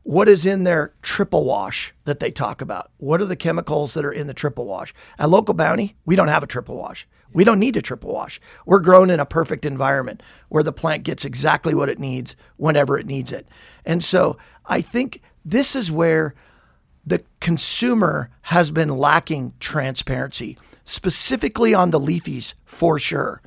What 0.03 0.29
is 0.29 0.47
in 0.47 0.65
their 0.65 0.95
triple 1.03 1.45
wash 1.45 1.95
that 2.05 2.21
they 2.21 2.31
talk 2.31 2.61
about? 2.61 2.91
What 2.97 3.21
are 3.21 3.27
the 3.27 3.37
chemicals 3.37 3.95
that 3.95 4.05
are 4.05 4.13
in 4.13 4.27
the 4.27 4.35
triple 4.35 4.65
wash? 4.65 4.95
At 5.19 5.31
Local 5.31 5.55
Bounti, 5.55 5.95
we 6.07 6.17
don't 6.17 6.29
have 6.29 6.43
a 6.43 6.49
triple 6.49 6.77
wash. 6.77 7.07
We 7.33 7.45
don't 7.45 7.61
need 7.61 7.77
a 7.77 7.83
triple 7.83 8.13
wash. 8.13 8.41
We're 8.67 8.81
grown 8.81 9.11
in 9.11 9.21
a 9.21 9.27
perfect 9.27 9.65
environment 9.65 10.23
where 10.49 10.63
the 10.63 10.73
plant 10.73 11.05
gets 11.05 11.25
exactly 11.25 11.75
what 11.75 11.89
it 11.89 11.99
needs 11.99 12.35
whenever 12.57 12.99
it 12.99 13.07
needs 13.07 13.31
it. 13.31 13.47
And 13.85 14.03
so 14.03 14.37
I 14.67 14.81
think 14.81 15.23
this 15.45 15.77
is 15.77 15.93
where 15.93 16.35
the 17.07 17.23
consumer 17.41 18.31
has 18.43 18.71
been 18.71 18.97
lacking 18.97 19.55
transparency, 19.61 20.59
specifically 20.85 21.73
on 21.73 21.91
the 21.91 22.01
leafies 22.01 22.55
for 22.65 22.99
sure. 22.99 23.43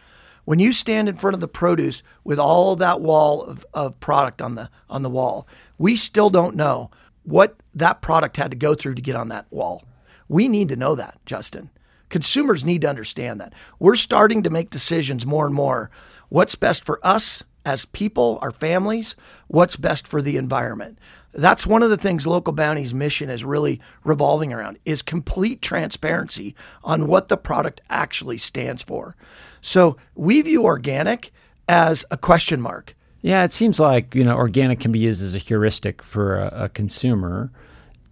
When 0.45 0.59
you 0.59 0.73
stand 0.73 1.07
in 1.07 1.15
front 1.15 1.35
of 1.35 1.39
the 1.41 1.47
produce 1.47 2.03
with 2.23 2.39
all 2.39 2.75
that 2.75 3.01
wall 3.01 3.43
of, 3.43 3.65
of 3.73 3.99
product 3.99 4.41
on 4.41 4.55
the 4.55 4.69
on 4.89 5.01
the 5.01 5.09
wall, 5.09 5.47
we 5.77 5.95
still 5.95 6.29
don't 6.29 6.55
know 6.55 6.91
what 7.23 7.55
that 7.73 8.01
product 8.01 8.37
had 8.37 8.51
to 8.51 8.57
go 8.57 8.75
through 8.75 8.95
to 8.95 9.01
get 9.01 9.15
on 9.15 9.29
that 9.29 9.47
wall. 9.49 9.83
We 10.27 10.47
need 10.47 10.69
to 10.69 10.75
know 10.75 10.95
that, 10.95 11.19
Justin. 11.25 11.69
Consumers 12.09 12.65
need 12.65 12.81
to 12.81 12.89
understand 12.89 13.41
that. 13.41 13.53
We're 13.79 13.95
starting 13.95 14.43
to 14.43 14.49
make 14.49 14.69
decisions 14.69 15.25
more 15.25 15.45
and 15.45 15.55
more. 15.55 15.89
What's 16.29 16.55
best 16.55 16.83
for 16.85 16.99
us 17.03 17.43
as 17.65 17.85
people, 17.85 18.39
our 18.41 18.51
families, 18.51 19.15
what's 19.47 19.75
best 19.75 20.07
for 20.07 20.21
the 20.21 20.37
environment. 20.37 20.99
That's 21.33 21.65
one 21.65 21.81
of 21.81 21.89
the 21.89 21.97
things 21.97 22.27
Local 22.27 22.53
Bounti's 22.53 22.93
mission 22.93 23.29
is 23.29 23.43
really 23.43 23.81
revolving 24.03 24.53
around 24.53 24.77
is 24.85 25.01
complete 25.01 25.61
transparency 25.61 26.55
on 26.83 27.07
what 27.07 27.29
the 27.29 27.37
product 27.37 27.81
actually 27.89 28.37
stands 28.37 28.83
for. 28.83 29.15
So 29.63 29.95
we 30.13 30.41
view 30.41 30.65
organic 30.65 31.31
as 31.67 32.05
a 32.11 32.17
question 32.17 32.61
mark. 32.61 32.95
Yeah, 33.21 33.45
it 33.45 33.53
seems 33.53 33.79
like 33.79 34.13
you 34.13 34.23
know 34.23 34.35
organic 34.35 34.81
can 34.81 34.91
be 34.91 34.99
used 34.99 35.23
as 35.23 35.33
a 35.33 35.39
heuristic 35.39 36.03
for 36.03 36.37
a, 36.37 36.65
a 36.65 36.69
consumer. 36.69 37.49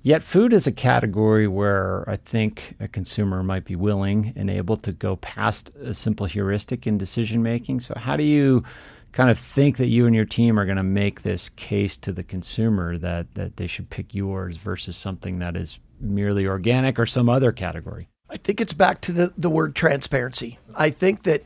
Yet 0.01 0.23
food 0.23 0.53
is 0.53 0.65
a 0.65 0.71
category 0.71 1.47
where 1.47 2.09
I 2.09 2.15
think 2.15 2.75
a 2.79 2.87
consumer 2.87 3.43
might 3.43 3.65
be 3.65 3.75
willing 3.75 4.33
and 4.35 4.49
able 4.49 4.77
to 4.77 4.91
go 4.93 5.17
past 5.17 5.69
a 5.83 5.93
simple 5.93 6.25
heuristic 6.25 6.87
in 6.87 6.97
decision 6.97 7.43
making. 7.43 7.81
So 7.81 7.93
how 7.95 8.15
do 8.15 8.23
you 8.23 8.63
kind 9.11 9.29
of 9.29 9.37
think 9.37 9.77
that 9.77 9.87
you 9.87 10.07
and 10.07 10.15
your 10.15 10.25
team 10.25 10.57
are 10.57 10.65
going 10.65 10.77
to 10.77 10.83
make 10.83 11.21
this 11.21 11.49
case 11.49 11.97
to 11.97 12.13
the 12.13 12.23
consumer 12.23 12.97
that 12.97 13.35
that 13.35 13.57
they 13.57 13.67
should 13.67 13.89
pick 13.89 14.15
yours 14.15 14.55
versus 14.55 14.95
something 14.95 15.39
that 15.39 15.57
is 15.57 15.79
merely 15.99 16.47
organic 16.47 16.97
or 16.97 17.05
some 17.05 17.27
other 17.27 17.51
category? 17.51 18.07
I 18.31 18.37
think 18.37 18.61
it's 18.61 18.71
back 18.71 19.01
to 19.01 19.11
the, 19.11 19.33
the 19.37 19.49
word 19.49 19.75
transparency. 19.75 20.57
I 20.73 20.89
think 20.89 21.23
that 21.23 21.45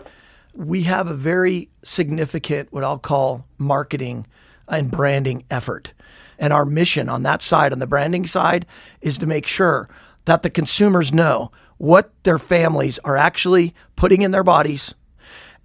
we 0.53 0.83
have 0.83 1.09
a 1.09 1.15
very 1.15 1.69
significant, 1.81 2.71
what 2.71 2.83
I'll 2.83 2.99
call 2.99 3.43
marketing 3.57 4.27
and 4.67 4.91
branding 4.91 5.45
effort. 5.49 5.93
And 6.37 6.53
our 6.53 6.63
mission 6.63 7.09
on 7.09 7.23
that 7.23 7.41
side, 7.41 7.73
on 7.73 7.79
the 7.79 7.87
branding 7.87 8.27
side, 8.27 8.67
is 9.01 9.17
to 9.17 9.25
make 9.25 9.47
sure 9.47 9.89
that 10.25 10.43
the 10.43 10.49
consumers 10.51 11.11
know 11.11 11.51
what 11.77 12.11
their 12.23 12.37
families 12.37 12.99
are 12.99 13.17
actually 13.17 13.73
putting 13.95 14.21
in 14.21 14.29
their 14.29 14.43
bodies 14.43 14.93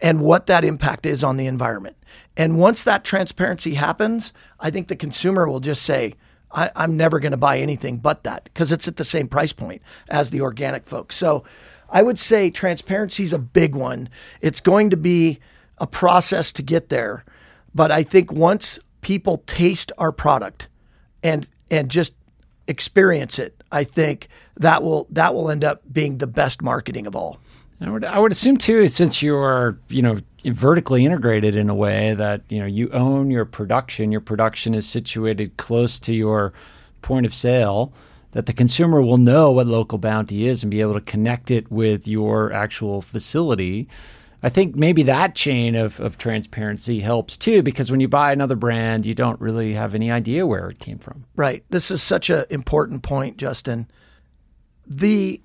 and 0.00 0.22
what 0.22 0.46
that 0.46 0.64
impact 0.64 1.04
is 1.04 1.22
on 1.22 1.36
the 1.36 1.46
environment. 1.46 1.98
And 2.34 2.58
once 2.58 2.82
that 2.84 3.04
transparency 3.04 3.74
happens, 3.74 4.32
I 4.58 4.70
think 4.70 4.88
the 4.88 4.96
consumer 4.96 5.46
will 5.46 5.60
just 5.60 5.82
say, 5.82 6.14
I, 6.52 6.70
am 6.74 6.96
never 6.96 7.20
going 7.20 7.32
to 7.32 7.38
buy 7.38 7.58
anything 7.58 7.98
but 7.98 8.24
that 8.24 8.44
because 8.44 8.72
it's 8.72 8.88
at 8.88 8.96
the 8.96 9.04
same 9.04 9.28
price 9.28 9.52
point 9.52 9.82
as 10.08 10.30
the 10.30 10.40
organic 10.40 10.84
folks. 10.86 11.16
So 11.16 11.44
I 11.88 12.02
would 12.02 12.18
say 12.18 12.50
transparency 12.50 13.22
is 13.22 13.32
a 13.32 13.38
big 13.38 13.74
one. 13.74 14.08
It's 14.40 14.60
going 14.60 14.90
to 14.90 14.96
be 14.96 15.38
a 15.78 15.86
process 15.86 16.52
to 16.52 16.62
get 16.62 16.88
there. 16.88 17.24
But 17.74 17.90
I 17.90 18.02
think 18.02 18.32
once 18.32 18.78
people 19.00 19.42
taste 19.46 19.92
our 19.98 20.12
product 20.12 20.68
and 21.22 21.46
and 21.70 21.88
just 21.88 22.14
experience 22.66 23.38
it, 23.38 23.62
I 23.70 23.84
think 23.84 24.28
that 24.56 24.82
will 24.82 25.06
that 25.10 25.34
will 25.34 25.50
end 25.50 25.64
up 25.64 25.82
being 25.90 26.18
the 26.18 26.26
best 26.26 26.62
marketing 26.62 27.06
of 27.06 27.14
all. 27.14 27.40
I 27.80 27.90
would 27.90 28.04
I 28.04 28.18
would 28.18 28.32
assume 28.32 28.58
too, 28.58 28.88
since 28.88 29.22
you 29.22 29.36
are 29.36 29.78
you 29.88 30.02
know 30.02 30.20
vertically 30.44 31.04
integrated 31.04 31.54
in 31.54 31.68
a 31.68 31.74
way 31.74 32.14
that 32.14 32.42
you 32.48 32.58
know 32.58 32.66
you 32.66 32.90
own 32.90 33.30
your 33.30 33.44
production. 33.44 34.12
Your 34.12 34.20
production 34.20 34.74
is 34.74 34.88
situated 34.88 35.56
close 35.56 35.98
to 36.00 36.12
your 36.12 36.52
point 37.02 37.26
of 37.26 37.34
sale 37.34 37.92
that 38.32 38.46
the 38.46 38.52
consumer 38.52 39.02
will 39.02 39.16
know 39.16 39.50
what 39.50 39.66
Local 39.66 39.98
Bounti 39.98 40.42
is 40.42 40.62
and 40.62 40.70
be 40.70 40.80
able 40.80 40.94
to 40.94 41.00
connect 41.00 41.50
it 41.50 41.70
with 41.70 42.06
your 42.06 42.52
actual 42.52 43.02
facility. 43.02 43.88
I 44.42 44.48
think 44.48 44.74
maybe 44.74 45.02
that 45.02 45.34
chain 45.34 45.74
of, 45.74 46.00
of 46.00 46.16
transparency 46.16 47.00
helps 47.00 47.36
too, 47.36 47.62
because 47.62 47.90
when 47.90 48.00
you 48.00 48.08
buy 48.08 48.32
another 48.32 48.56
brand, 48.56 49.04
you 49.04 49.14
don't 49.14 49.40
really 49.40 49.74
have 49.74 49.94
any 49.94 50.10
idea 50.10 50.46
where 50.46 50.70
it 50.70 50.78
came 50.78 50.98
from. 50.98 51.26
Right. 51.36 51.64
This 51.70 51.90
is 51.90 52.02
such 52.02 52.30
an 52.30 52.44
important 52.48 53.02
point, 53.02 53.36
Justin. 53.36 53.90
The 54.86 55.42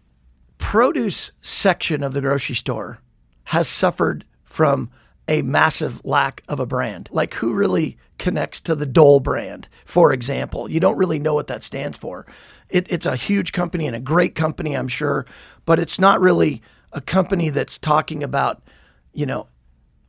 produce 0.57 1.31
section 1.41 2.03
of 2.03 2.13
the 2.13 2.21
grocery 2.21 2.55
store 2.55 2.99
has 3.45 3.67
suffered 3.67 4.25
from 4.55 4.89
a 5.27 5.41
massive 5.41 5.99
lack 6.05 6.41
of 6.47 6.61
a 6.61 6.65
brand. 6.65 7.09
Like 7.11 7.33
who 7.33 7.53
really 7.53 7.97
connects 8.17 8.61
to 8.61 8.73
the 8.73 8.85
Dole 8.85 9.19
brand, 9.19 9.67
for 9.83 10.13
example? 10.13 10.71
You 10.71 10.79
don't 10.79 10.97
really 10.97 11.19
know 11.19 11.33
what 11.33 11.47
that 11.47 11.61
stands 11.61 11.97
for. 11.97 12.25
It, 12.69 12.87
it's 12.89 13.05
a 13.05 13.17
huge 13.17 13.51
company 13.51 13.85
and 13.85 13.97
a 13.97 13.99
great 13.99 14.33
company, 14.33 14.73
I'm 14.73 14.87
sure, 14.87 15.25
but 15.65 15.77
it's 15.77 15.99
not 15.99 16.21
really 16.21 16.61
a 16.93 17.01
company 17.01 17.49
that's 17.49 17.77
talking 17.77 18.23
about, 18.23 18.61
you 19.11 19.25
know, 19.25 19.47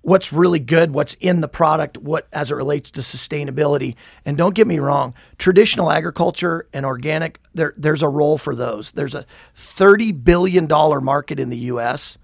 what's 0.03 0.33
really 0.33 0.61
good, 0.61 0.93
what's 0.93 1.15
in 1.15 1.41
the 1.41 1.49
product, 1.49 1.99
what 1.99 2.29
as 2.33 2.53
it 2.53 2.55
relates 2.55 2.93
to 2.93 3.01
sustainability. 3.01 3.97
And 4.25 4.37
don't 4.37 4.55
get 4.55 4.69
me 4.69 4.79
wrong, 4.79 5.13
traditional 5.39 5.91
agriculture 5.91 6.69
and 6.73 6.87
organic, 6.87 7.41
there, 7.53 7.75
there's 7.77 8.03
a 8.03 8.09
role 8.09 8.39
for 8.39 8.55
those. 8.55 8.93
There's 8.93 9.17
a 9.17 9.27
$30 9.57 10.23
billion 10.23 10.69
market 10.69 11.41
in 11.41 11.51
the 11.51 11.59
US 11.75 12.17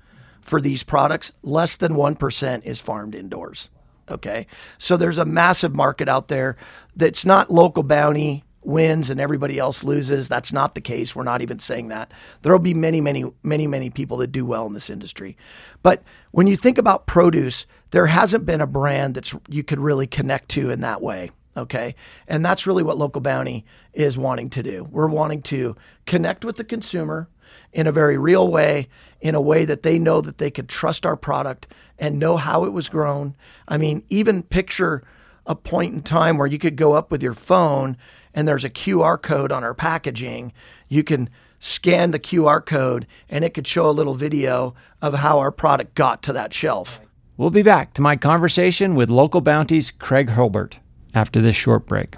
for 0.42 0.60
these 0.60 0.82
products. 0.82 1.32
Less 1.42 1.76
than 1.76 1.92
1% 1.92 2.64
is 2.64 2.80
farmed 2.80 3.14
indoors. 3.14 3.70
Okay. 4.10 4.46
So 4.78 4.96
there's 4.96 5.18
a 5.18 5.24
massive 5.24 5.74
market 5.74 6.08
out 6.08 6.28
there 6.28 6.56
that's 6.94 7.24
not 7.24 7.50
Local 7.50 7.84
Bounti 7.84 8.42
wins 8.64 9.10
and 9.10 9.20
everybody 9.20 9.58
else 9.58 9.82
loses. 9.82 10.28
That's 10.28 10.52
not 10.52 10.74
the 10.74 10.80
case. 10.80 11.16
We're 11.16 11.24
not 11.24 11.42
even 11.42 11.58
saying 11.58 11.88
that. 11.88 12.12
There 12.42 12.52
will 12.52 12.58
be 12.58 12.74
many, 12.74 13.00
many, 13.00 13.24
many, 13.42 13.66
many 13.66 13.90
people 13.90 14.18
that 14.18 14.32
do 14.32 14.44
well 14.44 14.66
in 14.66 14.72
this 14.72 14.90
industry. 14.90 15.36
But 15.82 16.02
when 16.30 16.46
you 16.46 16.56
think 16.56 16.78
about 16.78 17.06
produce, 17.06 17.66
there 17.90 18.06
hasn't 18.06 18.46
been 18.46 18.60
a 18.60 18.66
brand 18.66 19.14
that's 19.14 19.34
you 19.48 19.62
could 19.64 19.80
really 19.80 20.06
connect 20.06 20.48
to 20.50 20.70
in 20.70 20.80
that 20.80 21.02
way. 21.02 21.30
Okay. 21.56 21.94
And 22.28 22.44
that's 22.44 22.66
really 22.66 22.82
what 22.82 22.98
Local 22.98 23.20
Bounti 23.20 23.64
is 23.92 24.16
wanting 24.16 24.48
to 24.50 24.62
do. 24.62 24.84
We're 24.84 25.08
wanting 25.08 25.42
to 25.42 25.76
connect 26.06 26.44
with 26.44 26.56
the 26.56 26.64
consumer 26.64 27.28
in 27.72 27.86
a 27.86 27.92
very 27.92 28.18
real 28.18 28.48
way, 28.48 28.88
in 29.20 29.34
a 29.34 29.40
way 29.40 29.64
that 29.64 29.82
they 29.82 29.98
know 29.98 30.20
that 30.20 30.38
they 30.38 30.50
could 30.50 30.68
trust 30.68 31.06
our 31.06 31.16
product 31.16 31.66
and 31.98 32.18
know 32.18 32.36
how 32.36 32.64
it 32.64 32.72
was 32.72 32.88
grown. 32.88 33.34
I 33.68 33.78
mean, 33.78 34.02
even 34.08 34.42
picture 34.42 35.02
a 35.46 35.54
point 35.54 35.94
in 35.94 36.02
time 36.02 36.38
where 36.38 36.46
you 36.46 36.58
could 36.58 36.76
go 36.76 36.92
up 36.92 37.10
with 37.10 37.22
your 37.22 37.34
phone 37.34 37.96
and 38.34 38.46
there's 38.46 38.64
a 38.64 38.70
QR 38.70 39.20
code 39.20 39.52
on 39.52 39.64
our 39.64 39.74
packaging. 39.74 40.52
You 40.88 41.02
can 41.04 41.28
scan 41.58 42.10
the 42.10 42.18
QR 42.18 42.64
code 42.64 43.06
and 43.28 43.44
it 43.44 43.54
could 43.54 43.66
show 43.66 43.88
a 43.88 43.92
little 43.92 44.14
video 44.14 44.74
of 45.00 45.14
how 45.14 45.38
our 45.38 45.52
product 45.52 45.94
got 45.94 46.22
to 46.24 46.32
that 46.32 46.52
shelf. 46.52 47.00
We'll 47.36 47.50
be 47.50 47.62
back 47.62 47.94
to 47.94 48.02
my 48.02 48.16
conversation 48.16 48.94
with 48.94 49.10
Local 49.10 49.40
Bounti's 49.40 49.90
Craig 49.90 50.28
Hurlbert 50.28 50.76
after 51.14 51.40
this 51.40 51.56
short 51.56 51.86
break. 51.86 52.16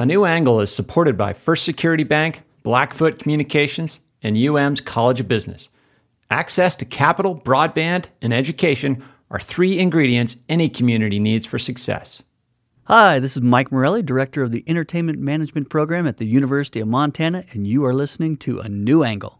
A 0.00 0.06
New 0.06 0.24
Angle 0.24 0.62
is 0.62 0.74
supported 0.74 1.18
by 1.18 1.34
First 1.34 1.66
Security 1.66 2.04
Bank, 2.04 2.40
Blackfoot 2.62 3.18
Communications, 3.18 4.00
and 4.22 4.34
UM's 4.34 4.80
College 4.80 5.20
of 5.20 5.28
Business. 5.28 5.68
Access 6.30 6.74
to 6.76 6.86
capital, 6.86 7.38
broadband, 7.38 8.06
and 8.22 8.32
education 8.32 9.04
are 9.30 9.38
three 9.38 9.78
ingredients 9.78 10.38
any 10.48 10.70
community 10.70 11.18
needs 11.18 11.44
for 11.44 11.58
success. 11.58 12.22
Hi, 12.84 13.18
this 13.18 13.36
is 13.36 13.42
Mike 13.42 13.70
Morelli, 13.70 14.00
Director 14.00 14.42
of 14.42 14.52
the 14.52 14.64
Entertainment 14.66 15.18
Management 15.18 15.68
Program 15.68 16.06
at 16.06 16.16
the 16.16 16.24
University 16.24 16.80
of 16.80 16.88
Montana, 16.88 17.44
and 17.52 17.66
you 17.66 17.84
are 17.84 17.92
listening 17.92 18.38
to 18.38 18.60
A 18.60 18.70
New 18.70 19.04
Angle. 19.04 19.38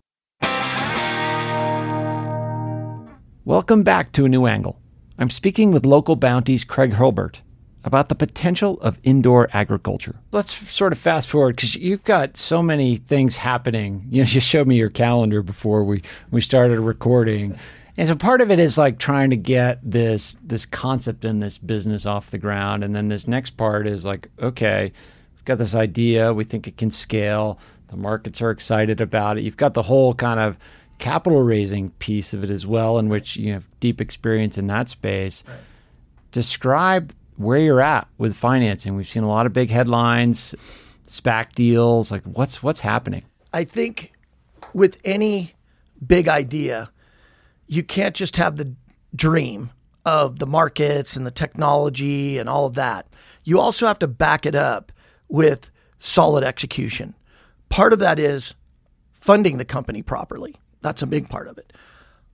Welcome 3.47 3.83
back 3.83 4.13
to 4.13 4.27
A 4.27 4.29
New 4.29 4.45
Angle. 4.45 4.79
I'm 5.19 5.31
speaking 5.31 5.71
with 5.71 5.87
Local 5.87 6.17
Bounti's 6.17 6.65
Craig 6.65 6.93
Hurlbert 6.93 7.41
about 7.85 8.09
the 8.09 8.15
potential 8.15 8.79
of 8.81 8.99
indoor 9.03 9.49
agriculture. 9.53 10.17
Let's 10.33 10.57
sort 10.71 10.93
of 10.93 10.99
fast 10.99 11.31
forward 11.31 11.57
because 11.57 11.75
you've 11.75 12.05
got 12.05 12.37
so 12.37 12.63
many 12.63 12.97
things 12.97 13.37
happening. 13.37 14.07
You 14.11 14.25
know, 14.25 14.29
you 14.29 14.41
showed 14.41 14.67
me 14.67 14.77
your 14.77 14.91
calendar 14.91 15.43
before 15.43 15.85
we 15.85 16.03
we 16.31 16.41
started 16.41 16.79
recording. 16.81 17.59
And 17.97 18.09
so 18.09 18.15
part 18.15 18.41
of 18.41 18.51
it 18.51 18.59
is 18.59 18.77
like 18.77 18.99
trying 18.99 19.31
to 19.31 19.37
get 19.37 19.79
this 19.83 20.37
this 20.43 20.67
concept 20.67 21.25
and 21.25 21.43
this 21.43 21.59
business 21.59 22.07
off 22.07 22.31
the 22.31 22.39
ground, 22.39 22.85
and 22.85 22.95
then 22.95 23.09
this 23.09 23.27
next 23.27 23.51
part 23.51 23.87
is 23.87 24.05
like, 24.05 24.29
okay, 24.41 24.93
we've 25.37 25.45
got 25.45 25.59
this 25.59 25.75
idea, 25.75 26.35
we 26.35 26.45
think 26.45 26.67
it 26.67 26.77
can 26.77 26.91
scale, 26.91 27.59
the 27.89 27.97
markets 27.97 28.43
are 28.43 28.51
excited 28.51 29.01
about 29.01 29.39
it. 29.39 29.45
You've 29.45 29.57
got 29.57 29.75
the 29.75 29.83
whole 29.83 30.15
kind 30.15 30.41
of 30.41 30.57
capital 30.99 31.43
raising 31.43 31.91
piece 31.93 32.33
of 32.33 32.45
it 32.45 32.51
as 32.51 32.67
well, 32.67 32.99
in 32.99 33.09
which 33.09 33.37
you 33.37 33.53
have 33.53 33.67
deep 33.81 34.01
experience 34.01 34.59
in 34.59 34.67
that 34.69 34.89
space. 34.89 35.43
Right. 35.47 35.57
Describe 36.31 37.13
where 37.41 37.59
you're 37.59 37.81
at 37.81 38.07
with 38.19 38.37
financing. 38.37 38.95
We've 38.95 39.09
seen 39.09 39.23
a 39.23 39.29
lot 39.29 39.47
of 39.47 39.53
big 39.53 39.71
headlines, 39.71 40.55
SPAC 41.07 41.55
deals. 41.55 42.11
Like, 42.11 42.23
what's 42.25 42.63
what's 42.63 42.81
happening? 42.81 43.23
I 43.53 43.65
think 43.65 44.13
with 44.75 45.01
any 45.05 45.55
big 46.07 46.29
idea, 46.29 46.91
you 47.67 47.83
can't 47.83 48.15
just 48.15 48.37
have 48.37 48.57
the 48.57 48.75
dream 49.15 49.71
of 50.05 50.39
the 50.39 50.47
markets 50.47 51.17
and 51.17 51.27
the 51.27 51.31
technology 51.31 52.39
and 52.39 52.49
all 52.49 52.67
of 52.67 52.75
that. 52.75 53.07
You 53.45 53.59
also 53.59 53.87
have 53.87 53.99
to 54.01 54.09
back 54.09 54.47
it 54.47 54.55
up 54.55 54.93
with 55.29 55.71
solid 55.99 56.45
execution. 56.45 57.15
Part 57.69 57.93
of 57.93 57.99
that 58.01 58.19
is 58.19 58.55
funding 59.13 59.59
the 59.59 59.65
company 59.65 60.03
properly. 60.03 60.57
That's 60.83 61.03
a 61.03 61.07
big 61.07 61.29
part 61.29 61.49
of 61.49 61.59
it. 61.59 61.73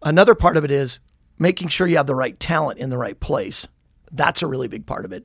Another 0.03 0.35
part 0.35 0.57
of 0.57 0.65
it 0.65 0.71
is 0.71 0.99
making 1.39 1.69
sure 1.69 1.87
you 1.87 1.97
have 1.97 2.07
the 2.07 2.15
right 2.15 2.39
talent 2.39 2.79
in 2.79 2.91
the 2.91 2.99
right 2.99 3.19
place. 3.19 3.67
That's 4.13 4.43
a 4.43 4.47
really 4.47 4.69
big 4.69 4.87
part 4.87 5.05
of 5.05 5.13
it. 5.13 5.25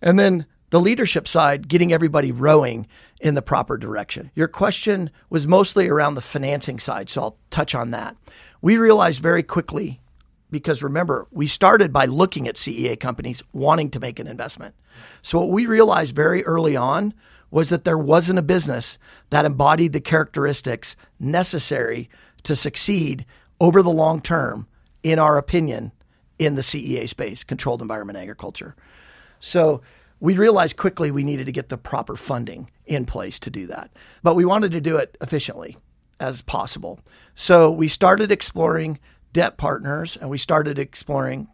And 0.00 0.18
then 0.18 0.46
the 0.70 0.80
leadership 0.80 1.28
side, 1.28 1.68
getting 1.68 1.92
everybody 1.92 2.32
rowing 2.32 2.86
in 3.20 3.34
the 3.34 3.42
proper 3.42 3.76
direction. 3.76 4.30
Your 4.34 4.48
question 4.48 5.10
was 5.28 5.46
mostly 5.46 5.88
around 5.88 6.14
the 6.14 6.22
financing 6.22 6.78
side, 6.78 7.10
so 7.10 7.20
I'll 7.20 7.38
touch 7.50 7.74
on 7.74 7.90
that. 7.90 8.16
We 8.62 8.78
realized 8.78 9.20
very 9.20 9.42
quickly, 9.42 10.00
because 10.50 10.82
remember, 10.82 11.26
we 11.30 11.46
started 11.46 11.92
by 11.92 12.06
looking 12.06 12.48
at 12.48 12.56
CEA 12.56 12.98
companies 12.98 13.42
wanting 13.52 13.90
to 13.90 14.00
make 14.00 14.18
an 14.18 14.26
investment. 14.26 14.74
So 15.20 15.40
what 15.40 15.50
we 15.50 15.66
realized 15.66 16.14
very 16.14 16.44
early 16.44 16.74
on 16.74 17.12
was 17.50 17.68
that 17.68 17.84
there 17.84 17.98
wasn't 17.98 18.38
a 18.38 18.42
business 18.42 18.96
that 19.28 19.44
embodied 19.44 19.92
the 19.92 20.00
characteristics 20.00 20.96
necessary 21.20 22.08
to 22.44 22.56
succeed 22.56 23.26
over 23.60 23.82
the 23.82 23.90
long 23.90 24.20
term, 24.20 24.66
in 25.02 25.18
our 25.18 25.36
opinion, 25.36 25.92
in 26.44 26.54
the 26.54 26.62
CEA 26.62 27.08
space, 27.08 27.44
controlled 27.44 27.82
environment 27.82 28.18
agriculture. 28.18 28.74
So 29.40 29.82
we 30.20 30.36
realized 30.36 30.76
quickly 30.76 31.10
we 31.10 31.24
needed 31.24 31.46
to 31.46 31.52
get 31.52 31.68
the 31.68 31.76
proper 31.76 32.16
funding 32.16 32.70
in 32.86 33.04
place 33.04 33.40
to 33.40 33.50
do 33.50 33.66
that. 33.66 33.90
But 34.22 34.36
we 34.36 34.44
wanted 34.44 34.70
to 34.72 34.80
do 34.80 34.96
it 34.96 35.16
efficiently 35.20 35.76
as 36.20 36.42
possible. 36.42 37.00
So 37.34 37.70
we 37.70 37.88
started 37.88 38.30
exploring 38.30 38.98
debt 39.32 39.56
partners 39.56 40.16
and 40.16 40.30
we 40.30 40.38
started 40.38 40.78
exploring 40.78 41.48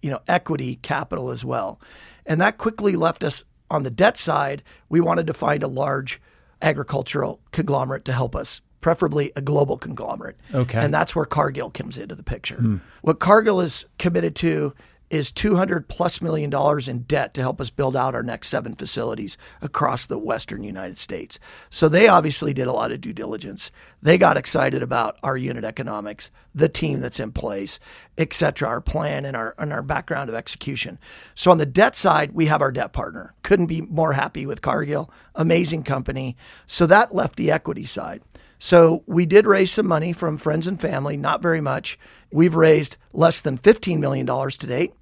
you 0.00 0.10
know 0.10 0.20
equity 0.28 0.76
capital 0.76 1.30
as 1.30 1.44
well. 1.44 1.80
And 2.24 2.40
that 2.40 2.58
quickly 2.58 2.96
left 2.96 3.24
us 3.24 3.44
on 3.70 3.82
the 3.82 3.90
debt 3.90 4.16
side, 4.16 4.62
we 4.88 5.00
wanted 5.00 5.26
to 5.26 5.34
find 5.34 5.62
a 5.62 5.68
large 5.68 6.20
agricultural 6.62 7.40
conglomerate 7.50 8.04
to 8.04 8.12
help 8.12 8.34
us 8.36 8.60
preferably 8.80 9.32
a 9.36 9.40
global 9.40 9.78
conglomerate. 9.78 10.36
Okay. 10.54 10.78
And 10.78 10.92
that's 10.92 11.14
where 11.16 11.24
Cargill 11.24 11.70
comes 11.70 11.98
into 11.98 12.14
the 12.14 12.22
picture. 12.22 12.56
Hmm. 12.56 12.76
What 13.02 13.18
Cargill 13.18 13.60
is 13.60 13.86
committed 13.98 14.36
to 14.36 14.74
is 15.08 15.30
200 15.30 15.88
plus 15.88 16.20
million 16.20 16.50
dollars 16.50 16.88
in 16.88 17.00
debt 17.00 17.32
to 17.34 17.40
help 17.40 17.60
us 17.60 17.70
build 17.70 17.96
out 17.96 18.14
our 18.14 18.22
next 18.22 18.48
seven 18.48 18.74
facilities 18.74 19.38
across 19.62 20.06
the 20.06 20.18
western 20.18 20.64
United 20.64 20.98
States. 20.98 21.38
So 21.70 21.88
they 21.88 22.08
obviously 22.08 22.52
did 22.52 22.66
a 22.66 22.72
lot 22.72 22.90
of 22.90 23.00
due 23.00 23.12
diligence. 23.12 23.70
They 24.02 24.18
got 24.18 24.36
excited 24.36 24.82
about 24.82 25.16
our 25.22 25.36
unit 25.36 25.64
economics, 25.64 26.30
the 26.54 26.68
team 26.68 27.00
that's 27.00 27.20
in 27.20 27.32
place, 27.32 27.78
etc., 28.18 28.68
our 28.68 28.80
plan 28.80 29.24
and 29.24 29.36
our 29.36 29.54
and 29.58 29.72
our 29.72 29.82
background 29.82 30.28
of 30.28 30.34
execution. 30.34 30.98
So 31.34 31.50
on 31.50 31.58
the 31.58 31.66
debt 31.66 31.94
side, 31.94 32.32
we 32.32 32.46
have 32.46 32.62
our 32.62 32.72
debt 32.72 32.92
partner. 32.92 33.34
Couldn't 33.42 33.66
be 33.66 33.82
more 33.82 34.12
happy 34.12 34.44
with 34.44 34.62
Cargill. 34.62 35.10
Amazing 35.36 35.84
company. 35.84 36.36
So 36.66 36.86
that 36.86 37.14
left 37.14 37.36
the 37.36 37.52
equity 37.52 37.86
side. 37.86 38.22
So 38.58 39.02
we 39.06 39.26
did 39.26 39.46
raise 39.46 39.72
some 39.72 39.86
money 39.86 40.12
from 40.12 40.38
friends 40.38 40.66
and 40.66 40.80
family, 40.80 41.16
not 41.16 41.42
very 41.42 41.60
much. 41.60 41.98
We've 42.32 42.54
raised 42.54 42.96
less 43.12 43.40
than 43.40 43.58
$15 43.58 43.98
million 43.98 44.26
to 44.26 44.66
date. 44.66 44.92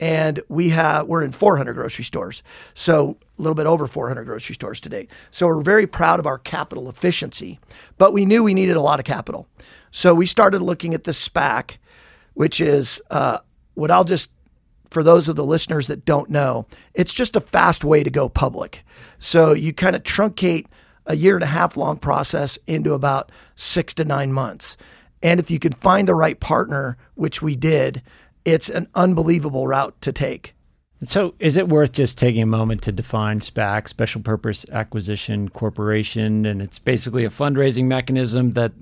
And 0.00 0.40
we 0.48 0.70
have 0.70 1.06
we're 1.06 1.22
in 1.22 1.30
400 1.30 1.72
grocery 1.74 2.04
stores, 2.04 2.42
so 2.74 3.16
a 3.38 3.42
little 3.42 3.54
bit 3.54 3.66
over 3.66 3.86
400 3.86 4.24
grocery 4.24 4.56
stores 4.56 4.80
to 4.80 4.88
date. 4.88 5.08
So 5.30 5.46
we're 5.46 5.62
very 5.62 5.86
proud 5.86 6.18
of 6.18 6.26
our 6.26 6.36
capital 6.36 6.88
efficiency, 6.88 7.60
but 7.96 8.12
we 8.12 8.24
knew 8.24 8.42
we 8.42 8.54
needed 8.54 8.76
a 8.76 8.80
lot 8.80 8.98
of 8.98 9.06
capital. 9.06 9.46
So 9.92 10.12
we 10.12 10.26
started 10.26 10.62
looking 10.62 10.94
at 10.94 11.04
the 11.04 11.12
SPAC, 11.12 11.76
which 12.34 12.60
is 12.60 13.00
uh, 13.12 13.38
what 13.74 13.92
I'll 13.92 14.02
just 14.02 14.32
for 14.90 15.02
those 15.02 15.28
of 15.28 15.36
the 15.36 15.44
listeners 15.44 15.88
that 15.88 16.04
don't 16.04 16.30
know, 16.30 16.66
it's 16.94 17.12
just 17.12 17.36
a 17.36 17.40
fast 17.40 17.84
way 17.84 18.02
to 18.02 18.10
go 18.10 18.28
public. 18.28 18.84
So 19.18 19.52
you 19.52 19.72
kind 19.72 19.96
of 19.96 20.04
truncate 20.04 20.66
a 21.06 21.16
year 21.16 21.34
and 21.34 21.44
a 21.44 21.48
half 21.48 21.76
long 21.76 21.96
process 21.96 22.58
into 22.66 22.94
about 22.94 23.30
six 23.56 23.94
to 23.94 24.04
nine 24.04 24.32
months. 24.32 24.76
And 25.22 25.40
if 25.40 25.50
you 25.50 25.58
can 25.58 25.72
find 25.72 26.06
the 26.06 26.14
right 26.14 26.38
partner, 26.38 26.96
which 27.14 27.40
we 27.40 27.56
did, 27.56 28.02
it's 28.44 28.68
an 28.68 28.88
unbelievable 28.94 29.66
route 29.66 29.98
to 30.02 30.12
take. 30.12 30.54
So, 31.02 31.34
is 31.38 31.56
it 31.56 31.68
worth 31.68 31.92
just 31.92 32.16
taking 32.16 32.42
a 32.42 32.46
moment 32.46 32.82
to 32.82 32.92
define 32.92 33.40
SPAC, 33.40 33.88
Special 33.88 34.22
Purpose 34.22 34.64
Acquisition 34.70 35.48
Corporation? 35.48 36.46
And 36.46 36.62
it's 36.62 36.78
basically 36.78 37.24
a 37.24 37.30
fundraising 37.30 37.86
mechanism 37.86 38.52
that 38.52 38.72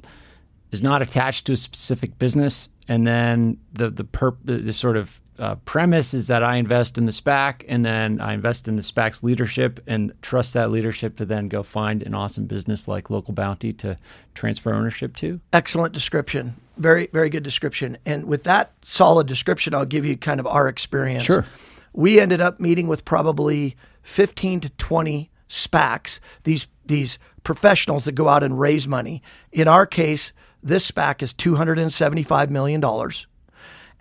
is 0.70 0.82
not 0.82 1.02
attached 1.02 1.46
to 1.46 1.52
a 1.52 1.56
specific 1.56 2.18
business. 2.18 2.68
And 2.86 3.06
then 3.06 3.58
the 3.72 3.90
the, 3.90 4.04
perp, 4.04 4.36
the 4.44 4.72
sort 4.72 4.96
of 4.96 5.21
uh, 5.38 5.54
premise 5.64 6.14
is 6.14 6.26
that 6.26 6.42
I 6.42 6.56
invest 6.56 6.98
in 6.98 7.06
the 7.06 7.12
SPAC 7.12 7.64
and 7.66 7.84
then 7.84 8.20
I 8.20 8.34
invest 8.34 8.68
in 8.68 8.76
the 8.76 8.82
SPAC's 8.82 9.22
leadership 9.22 9.80
and 9.86 10.12
trust 10.22 10.54
that 10.54 10.70
leadership 10.70 11.16
to 11.16 11.24
then 11.24 11.48
go 11.48 11.62
find 11.62 12.02
an 12.02 12.14
awesome 12.14 12.46
business 12.46 12.86
like 12.86 13.10
Local 13.10 13.32
Bounty 13.32 13.72
to 13.74 13.96
transfer 14.34 14.74
ownership 14.74 15.16
to. 15.16 15.40
Excellent 15.52 15.94
description. 15.94 16.54
Very, 16.76 17.08
very 17.12 17.30
good 17.30 17.42
description. 17.42 17.96
And 18.04 18.26
with 18.26 18.44
that 18.44 18.72
solid 18.82 19.26
description, 19.26 19.74
I'll 19.74 19.86
give 19.86 20.04
you 20.04 20.16
kind 20.16 20.38
of 20.38 20.46
our 20.46 20.68
experience. 20.68 21.24
Sure. 21.24 21.46
We 21.92 22.20
ended 22.20 22.40
up 22.40 22.60
meeting 22.60 22.88
with 22.88 23.04
probably 23.04 23.76
15 24.02 24.60
to 24.60 24.70
20 24.70 25.30
SPACs, 25.48 26.20
these, 26.44 26.66
these 26.84 27.18
professionals 27.42 28.04
that 28.04 28.12
go 28.12 28.28
out 28.28 28.42
and 28.42 28.58
raise 28.58 28.86
money. 28.86 29.22
In 29.50 29.68
our 29.68 29.86
case, 29.86 30.32
this 30.62 30.90
SPAC 30.90 31.22
is 31.22 31.34
$275 31.34 32.50
million 32.50 32.80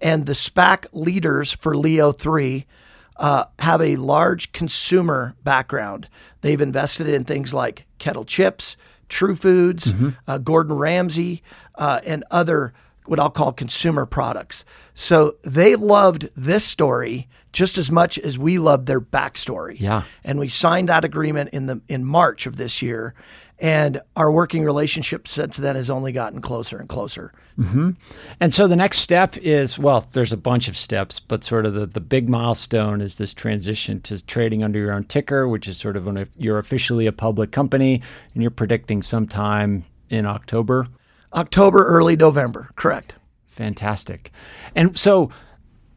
and 0.02 0.26
the 0.26 0.34
SPAC 0.34 0.86
leaders 0.92 1.52
for 1.52 1.78
Leo 1.78 2.12
3 2.12 2.66
uh, 3.18 3.46
have 3.60 3.82
a 3.82 3.96
large 3.98 4.52
consumer 4.52 5.36
background. 5.44 6.10
They've 6.42 6.60
invested 6.60 7.08
in 7.08 7.24
things 7.24 7.54
like 7.54 7.86
Kettle 8.00 8.26
Chips, 8.26 8.78
True 9.10 9.36
Foods, 9.36 9.86
mm-hmm. 9.86 10.10
uh, 10.28 10.40
Gordon 10.40 10.76
Ramsay, 10.76 11.44
uh, 11.76 12.02
and 12.04 12.24
other 12.32 12.74
what 13.06 13.20
I'll 13.20 13.30
call 13.30 13.52
consumer 13.52 14.06
products. 14.06 14.64
So 14.94 15.36
they 15.44 15.76
loved 15.76 16.30
this 16.36 16.64
story 16.64 17.28
just 17.52 17.78
as 17.78 17.92
much 17.92 18.18
as 18.18 18.38
we 18.38 18.58
loved 18.58 18.86
their 18.86 19.02
backstory. 19.02 19.80
Yeah. 19.80 20.04
And 20.24 20.40
we 20.40 20.48
signed 20.48 20.90
that 20.90 21.04
agreement 21.04 21.50
in 21.50 21.66
the 21.66 21.82
in 21.88 22.06
March 22.06 22.46
of 22.46 22.56
this 22.56 22.82
year. 22.82 23.14
And 23.62 24.02
our 24.16 24.32
working 24.32 24.64
relationship 24.64 25.28
since 25.28 25.56
then 25.56 25.76
has 25.76 25.92
only 25.92 26.12
gotten 26.12 26.42
closer 26.42 26.80
and 26.80 26.90
closer. 26.90 27.32
Mm-hmm. 27.60 27.92
And 28.40 28.52
so 28.52 28.68
the 28.68 28.76
next 28.76 28.98
step 28.98 29.38
is 29.38 29.78
well, 29.78 30.08
there's 30.14 30.34
a 30.34 30.38
bunch 30.38 30.68
of 30.68 30.76
steps, 30.76 31.20
but 31.20 31.44
sort 31.44 31.68
of 31.68 31.76
the, 31.76 31.86
the 31.86 32.02
big 32.02 32.28
milestone 32.28 33.02
is 33.02 33.18
this 33.18 33.36
transition 33.36 34.02
to 34.02 34.26
trading 34.26 34.64
under 34.64 34.80
your 34.80 34.92
own 34.92 35.04
ticker, 35.04 35.48
which 35.48 35.68
is 35.68 35.78
sort 35.78 35.96
of 35.96 36.08
when 36.08 36.28
you're 36.38 36.58
officially 36.58 37.06
a 37.06 37.12
public 37.12 37.52
company 37.52 38.02
and 38.34 38.42
you're 38.42 38.50
predicting 38.50 39.04
sometime 39.04 39.86
in 40.10 40.26
October. 40.26 40.88
October, 41.34 41.86
early 41.86 42.16
November, 42.16 42.72
correct. 42.76 43.14
Fantastic. 43.48 44.32
And 44.76 44.98
so 44.98 45.30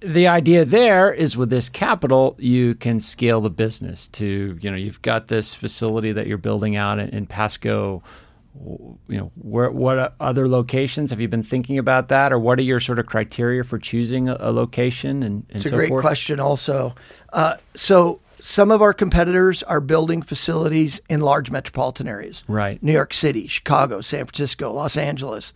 the 0.04 0.26
idea 0.28 0.64
there 0.64 1.12
is 1.12 1.36
with 1.36 1.50
this 1.50 1.68
capital, 1.68 2.36
you 2.38 2.74
can 2.74 3.00
scale 3.00 3.40
the 3.40 3.50
business 3.50 4.08
to, 4.08 4.58
you 4.60 4.70
know, 4.70 4.76
you've 4.76 5.02
got 5.02 5.28
this 5.28 5.54
facility 5.54 6.12
that 6.12 6.26
you're 6.26 6.38
building 6.38 6.76
out 6.76 6.98
in, 6.98 7.08
in 7.10 7.26
Pasco. 7.26 8.02
You 8.56 8.98
know, 9.08 9.32
where, 9.34 9.70
what 9.70 10.14
other 10.20 10.46
locations 10.46 11.10
have 11.10 11.20
you 11.20 11.26
been 11.26 11.42
thinking 11.42 11.76
about 11.76 12.08
that, 12.10 12.32
or 12.32 12.38
what 12.38 12.60
are 12.60 12.62
your 12.62 12.78
sort 12.78 13.00
of 13.00 13.06
criteria 13.06 13.64
for 13.64 13.78
choosing 13.78 14.28
a, 14.28 14.36
a 14.38 14.52
location? 14.52 15.24
And, 15.24 15.44
and 15.48 15.56
it's 15.56 15.64
a 15.64 15.70
so 15.70 15.76
great 15.76 15.88
forth? 15.88 16.02
question. 16.02 16.38
Also, 16.38 16.94
uh, 17.32 17.56
so 17.74 18.20
some 18.38 18.70
of 18.70 18.80
our 18.80 18.92
competitors 18.92 19.64
are 19.64 19.80
building 19.80 20.22
facilities 20.22 21.00
in 21.08 21.20
large 21.20 21.50
metropolitan 21.50 22.06
areas, 22.06 22.44
Right. 22.46 22.80
New 22.80 22.92
York 22.92 23.12
City, 23.12 23.48
Chicago, 23.48 24.00
San 24.02 24.24
Francisco, 24.24 24.72
Los 24.72 24.96
Angeles. 24.96 25.52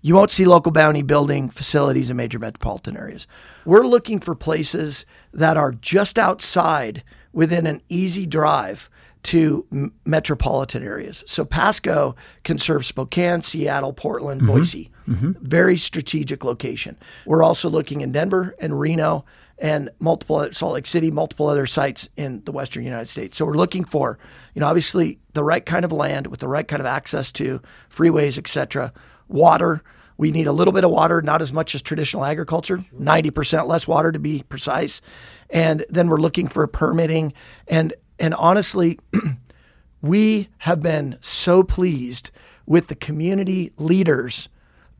You 0.00 0.14
won't 0.14 0.30
see 0.30 0.44
Local 0.44 0.72
Bounti 0.72 1.06
building 1.06 1.50
facilities 1.50 2.10
in 2.10 2.16
major 2.16 2.38
metropolitan 2.38 2.96
areas. 2.96 3.26
We're 3.64 3.86
looking 3.86 4.20
for 4.20 4.34
places 4.34 5.04
that 5.32 5.56
are 5.56 5.72
just 5.72 6.18
outside 6.18 7.02
within 7.32 7.66
an 7.66 7.82
easy 7.88 8.26
drive 8.26 8.88
to 9.24 9.66
m- 9.72 9.92
metropolitan 10.04 10.82
areas. 10.82 11.24
So 11.26 11.44
Pasco 11.44 12.14
can 12.44 12.58
serve 12.58 12.86
Spokane, 12.86 13.42
Seattle, 13.42 13.92
Portland, 13.92 14.42
mm-hmm. 14.42 14.52
Boise. 14.52 14.90
Mm-hmm. 15.08 15.32
Very 15.40 15.76
strategic 15.76 16.44
location. 16.44 16.96
We're 17.26 17.42
also 17.42 17.68
looking 17.68 18.00
in 18.00 18.12
Denver 18.12 18.54
and 18.60 18.78
Reno 18.78 19.24
and 19.58 19.90
multiple 19.98 20.48
Salt 20.52 20.74
Lake 20.74 20.86
City, 20.86 21.10
multiple 21.10 21.48
other 21.48 21.66
sites 21.66 22.08
in 22.16 22.44
the 22.44 22.52
western 22.52 22.84
United 22.84 23.08
States. 23.08 23.36
So 23.36 23.44
we're 23.44 23.54
looking 23.54 23.84
for, 23.84 24.18
you 24.54 24.60
know, 24.60 24.68
obviously 24.68 25.18
the 25.32 25.42
right 25.42 25.66
kind 25.66 25.84
of 25.84 25.90
land 25.90 26.28
with 26.28 26.38
the 26.38 26.48
right 26.48 26.68
kind 26.68 26.80
of 26.80 26.86
access 26.86 27.32
to 27.32 27.60
freeways, 27.92 28.38
et 28.38 28.46
cetera. 28.46 28.92
Water. 29.28 29.82
We 30.16 30.32
need 30.32 30.48
a 30.48 30.52
little 30.52 30.72
bit 30.72 30.84
of 30.84 30.90
water, 30.90 31.22
not 31.22 31.42
as 31.42 31.52
much 31.52 31.74
as 31.74 31.82
traditional 31.82 32.24
agriculture, 32.24 32.78
90% 32.98 33.68
less 33.68 33.86
water 33.86 34.10
to 34.10 34.18
be 34.18 34.42
precise. 34.48 35.00
And 35.48 35.86
then 35.88 36.08
we're 36.08 36.20
looking 36.20 36.48
for 36.48 36.66
permitting 36.66 37.32
and 37.68 37.94
and 38.18 38.34
honestly, 38.34 38.98
we 40.02 40.48
have 40.58 40.80
been 40.80 41.18
so 41.20 41.62
pleased 41.62 42.30
with 42.66 42.88
the 42.88 42.94
community 42.94 43.72
leaders 43.78 44.48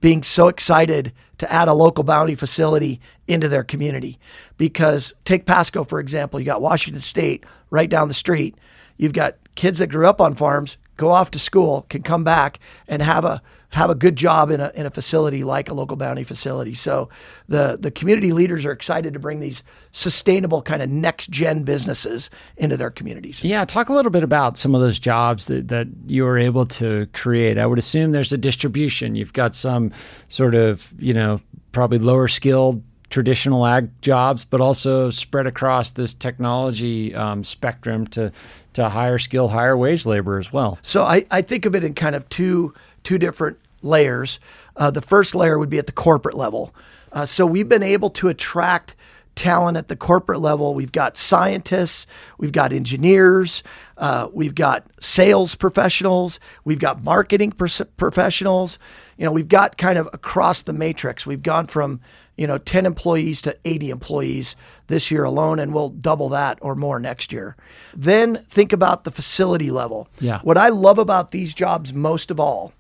being 0.01 0.23
so 0.23 0.49
excited 0.49 1.13
to 1.39 1.53
add 1.53 1.69
a 1.69 1.75
Local 1.75 2.05
Bounti 2.05 2.37
facility 2.39 3.01
into 3.27 3.49
their 3.49 3.65
community. 3.65 4.19
Because 4.57 5.13
take 5.25 5.45
Pasco, 5.47 5.85
for 5.85 6.01
example, 6.01 6.39
you 6.39 6.47
got 6.47 6.63
Washington 6.63 7.01
State 7.01 7.45
right 7.71 7.91
down 7.91 8.09
the 8.09 8.15
street. 8.15 8.57
You've 8.97 9.13
got 9.13 9.37
kids 9.55 9.79
that 9.79 9.89
grew 9.89 10.07
up 10.07 10.21
on 10.21 10.35
farms, 10.35 10.77
go 10.97 11.11
off 11.11 11.31
to 11.33 11.39
school, 11.39 11.87
can 11.89 12.03
come 12.03 12.25
back 12.25 12.59
and 12.87 13.03
have 13.03 13.25
a 13.25 13.43
have 13.71 13.91
a 13.91 13.95
good 13.95 14.17
job 14.17 14.51
in 14.51 14.61
a 14.61 14.73
in 14.75 14.87
a 14.87 14.91
facility 14.91 15.45
like 15.45 15.69
a 15.69 15.75
Local 15.75 15.97
Bounti 15.97 16.25
facility. 16.25 16.75
So 16.75 17.09
the 17.49 17.77
the 17.79 17.91
community 17.91 18.33
leaders 18.33 18.65
are 18.65 18.73
excited 18.73 19.13
to 19.13 19.19
bring 19.19 19.41
these 19.41 19.63
sustainable 19.93 20.63
kind 20.63 20.83
of 20.83 20.89
next 20.89 21.31
gen 21.31 21.65
businesses 21.65 22.31
into 22.57 22.77
their 22.77 22.91
communities. 22.91 23.45
Yeah, 23.45 23.65
talk 23.65 23.89
a 23.89 23.93
little 23.93 24.11
bit 24.11 24.23
about 24.23 24.57
some 24.57 24.75
of 24.75 24.81
those 24.81 24.99
jobs 24.99 25.47
that, 25.47 25.69
that 25.69 25.89
you 26.07 26.25
were 26.25 26.39
able 26.39 26.67
to 26.67 27.07
create. 27.13 27.59
I 27.59 27.67
would 27.67 27.79
assume 27.79 28.13
there's 28.13 28.33
a 28.33 28.39
distribution. 28.39 29.15
You've 29.15 29.33
got 29.33 29.55
some 29.55 29.93
sort 30.29 30.55
of, 30.55 30.93
you 30.99 31.13
know, 31.13 31.41
probably 31.73 31.99
lower 31.99 32.29
skilled 32.29 32.83
traditional 33.11 33.67
ag 33.67 33.91
jobs, 34.03 34.45
but 34.45 34.61
also 34.61 35.09
spread 35.11 35.47
across 35.47 35.93
this 35.93 36.13
technology 36.13 37.15
um, 37.15 37.43
spectrum 37.43 38.07
to, 38.09 38.31
to 38.75 38.89
higher 38.89 39.19
skill, 39.19 39.49
higher 39.49 39.77
wage 39.77 40.05
labor 40.05 40.39
as 40.39 40.53
well. 40.53 40.79
So 40.83 41.05
I, 41.05 41.25
I 41.31 41.41
think 41.43 41.65
of 41.65 41.75
it 41.75 41.85
in 41.85 41.95
kind 41.95 42.15
of 42.15 42.29
two 42.29 42.75
two 43.05 43.19
different 43.19 43.59
layers. 43.83 44.41
Uh, 44.77 44.91
the 44.91 45.03
first 45.03 45.35
layer 45.35 45.59
would 45.59 45.71
be 45.71 45.79
at 45.79 45.87
the 45.87 45.93
corporate 45.93 46.37
level. 46.37 46.75
Uh, 47.13 47.27
so 47.27 47.47
we've 47.47 47.69
been 47.69 47.83
able 47.83 48.11
to 48.11 48.29
attract 48.29 48.95
talent 49.39 49.77
at 49.77 49.89
the 49.89 49.97
corporate 49.97 50.41
level. 50.41 50.75
We've 50.75 50.93
got 50.93 51.17
scientists, 51.17 52.07
we've 52.39 52.53
got 52.53 52.73
engineers, 52.73 53.63
uh, 53.97 54.29
we've 54.33 54.55
got 54.55 54.85
sales 55.01 55.55
professionals, 55.55 56.41
we've 56.65 56.81
got 56.81 57.03
marketing 57.03 57.53
pers- 57.53 57.81
professionals. 57.97 58.79
You 59.17 59.25
know, 59.25 59.33
we've 59.33 59.49
got 59.49 59.79
kind 59.79 59.99
of 59.99 60.09
across 60.13 60.63
the 60.63 60.73
matrix. 60.73 61.25
We've 61.25 61.43
gone 61.43 61.69
from 61.69 62.01
you 62.37 62.47
know 62.47 62.59
10 62.59 62.87
employees 62.87 63.43
to 63.43 63.57
80 63.65 63.91
employees 63.91 64.57
this 64.89 65.11
year 65.11 65.25
alone, 65.25 65.59
and 65.59 65.73
we'll 65.73 65.91
double 65.91 66.29
that 66.31 66.59
or 66.61 66.75
more 66.75 66.99
next 66.99 67.33
year. 67.33 67.57
Then 67.95 68.45
think 68.49 68.73
about 68.73 69.05
the 69.05 69.11
facility 69.11 69.71
level. 69.71 70.09
Yeah. 70.21 70.41
What 70.43 70.59
I 70.59 70.69
love 70.69 70.99
about 70.99 71.31
these 71.31 71.55
jobs 71.55 71.93
most 71.93 72.31
of 72.31 72.41
all 72.41 72.73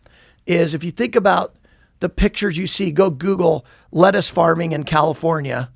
is 0.49 0.75
if 0.75 0.83
you 0.83 0.91
think 0.91 1.15
about 1.15 1.55
the 2.01 2.09
pictures 2.09 2.57
you 2.57 2.67
see, 2.67 2.91
go 2.91 3.11
Google 3.11 3.65
lettuce 3.93 4.29
farming 4.29 4.73
in 4.73 4.85
California, 4.85 5.71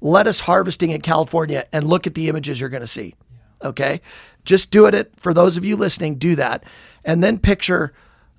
lettuce 0.00 0.40
harvesting 0.40 0.90
in 0.90 1.00
California, 1.00 1.66
and 1.72 1.86
look 1.86 2.06
at 2.06 2.14
the 2.14 2.28
images 2.28 2.60
you're 2.60 2.68
going 2.68 2.82
to 2.82 2.86
see. 2.86 3.14
Okay. 3.62 4.00
Just 4.44 4.70
do 4.70 4.86
it. 4.86 5.12
For 5.16 5.32
those 5.32 5.56
of 5.56 5.64
you 5.64 5.76
listening, 5.76 6.16
do 6.16 6.34
that. 6.36 6.64
And 7.04 7.22
then 7.22 7.38
picture 7.38 7.92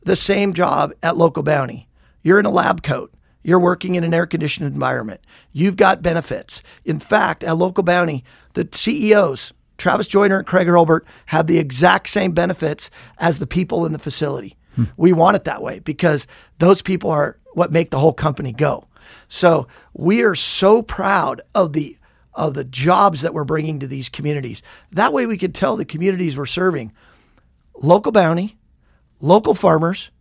the 0.03 0.15
same 0.15 0.53
job 0.53 0.93
at 1.01 1.17
Local 1.17 1.43
Bounti. 1.43 1.85
You're 2.21 2.39
in 2.39 2.45
a 2.45 2.51
lab 2.51 2.83
coat. 2.83 3.13
You're 3.41 3.59
working 3.59 3.95
in 3.95 4.03
an 4.03 4.13
air 4.13 4.25
conditioned 4.25 4.67
environment. 4.67 5.21
You've 5.51 5.75
got 5.75 6.01
benefits. 6.01 6.61
In 6.85 6.99
fact, 6.99 7.43
at 7.43 7.57
Local 7.57 7.83
Bounti, 7.83 8.23
the 8.53 8.67
CEOs, 8.71 9.53
Travis 9.77 10.07
Joyner 10.07 10.39
and 10.39 10.47
Craig 10.47 10.67
Hurlbert, 10.67 11.05
have 11.27 11.47
the 11.47 11.57
exact 11.57 12.09
same 12.09 12.31
benefits 12.31 12.89
as 13.17 13.39
the 13.39 13.47
people 13.47 13.85
in 13.85 13.93
the 13.93 13.99
facility. 13.99 14.57
We 14.97 15.13
want 15.13 15.35
it 15.35 15.43
that 15.45 15.61
way 15.61 15.79
because 15.79 16.27
those 16.59 16.81
people 16.81 17.09
are 17.11 17.37
what 17.53 17.71
make 17.71 17.91
the 17.91 17.99
whole 17.99 18.13
company 18.13 18.51
go. 18.51 18.87
So 19.27 19.67
we 19.93 20.23
are 20.23 20.35
so 20.35 20.81
proud 20.81 21.41
of 21.53 21.73
the 21.73 21.97
of 22.35 22.55
the 22.55 22.63
jobs 22.63 23.21
that 23.21 23.33
we're 23.33 23.43
bringing 23.43 23.79
to 23.79 23.87
these 23.87 24.09
communities. 24.09 24.63
That 24.91 25.13
way 25.13 25.27
we 25.27 25.37
can 25.37 25.51
tell 25.51 25.75
the 25.75 25.85
communities 25.85 26.37
we're 26.37 26.47
serving 26.47 26.91
Local 27.75 28.11
Bounti, 28.11 28.55
local 29.19 29.53
farmers, 29.53 30.11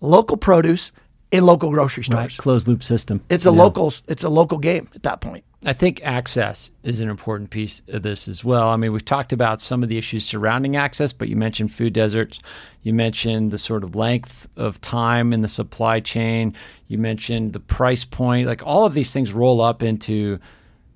local 0.00 0.36
produce, 0.36 0.92
in 1.32 1.46
local 1.46 1.70
grocery 1.70 2.04
stores. 2.04 2.18
Right, 2.18 2.36
closed 2.36 2.68
loop 2.68 2.82
system. 2.82 3.24
It's 3.30 3.46
a 3.46 3.50
local 3.50 3.92
it's 4.06 4.22
a 4.22 4.28
local 4.28 4.58
game 4.58 4.88
at 4.94 5.02
that 5.02 5.20
point. 5.20 5.44
I 5.64 5.72
think 5.72 6.00
access 6.02 6.70
is 6.82 7.00
an 7.00 7.08
important 7.08 7.50
piece 7.50 7.82
of 7.88 8.02
this 8.02 8.28
as 8.28 8.44
well. 8.44 8.68
I 8.68 8.76
mean, 8.76 8.92
we've 8.92 9.04
talked 9.04 9.32
about 9.32 9.60
some 9.60 9.82
of 9.82 9.88
the 9.88 9.96
issues 9.96 10.24
surrounding 10.24 10.76
access, 10.76 11.12
but 11.12 11.28
you 11.28 11.36
mentioned 11.36 11.72
food 11.72 11.92
deserts. 11.92 12.40
You 12.82 12.92
mentioned 12.92 13.50
the 13.50 13.58
sort 13.58 13.84
of 13.84 13.94
length 13.94 14.48
of 14.56 14.80
time 14.80 15.32
in 15.32 15.42
the 15.42 15.48
supply 15.48 16.00
chain. 16.00 16.54
You 16.88 16.98
mentioned 16.98 17.52
the 17.52 17.60
price 17.60 18.04
point. 18.04 18.46
Like 18.46 18.62
all 18.66 18.84
of 18.84 18.94
these 18.94 19.12
things 19.12 19.32
roll 19.32 19.60
up 19.60 19.82
into 19.82 20.38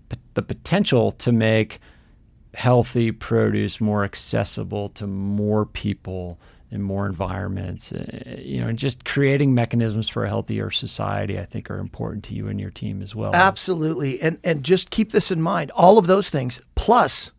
p- 0.09 0.19
the 0.35 0.43
potential 0.43 1.13
to 1.13 1.33
make 1.33 1.81
healthy 2.55 3.13
produce 3.13 3.81
more 3.81 4.03
accessible 4.05 4.89
to 4.89 5.07
more 5.07 5.67
people 5.67 6.41
in 6.71 6.83
more 6.83 7.07
environments. 7.07 7.93
Uh, 7.93 8.37
you 8.39 8.61
know, 8.61 8.69
and 8.69 8.79
just 8.79 9.05
creating 9.05 9.55
mechanisms 9.55 10.09
for 10.09 10.25
a 10.25 10.29
healthier 10.29 10.71
society, 10.71 11.39
I 11.39 11.45
think, 11.45 11.71
are 11.71 11.79
important 11.79 12.25
to 12.25 12.35
you 12.35 12.49
and 12.49 12.61
your 12.61 12.71
team 12.71 13.03
as 13.03 13.15
well. 13.15 13.35
Absolutely. 13.35 14.21
And 14.21 14.39
and 14.43 14.65
just 14.65 14.91
keep 14.91 15.13
this 15.13 15.31
in 15.31 15.41
mind. 15.41 15.71
All 15.73 15.99
of 15.99 16.09
those 16.09 16.31
things 16.31 16.61
plus 16.75 17.31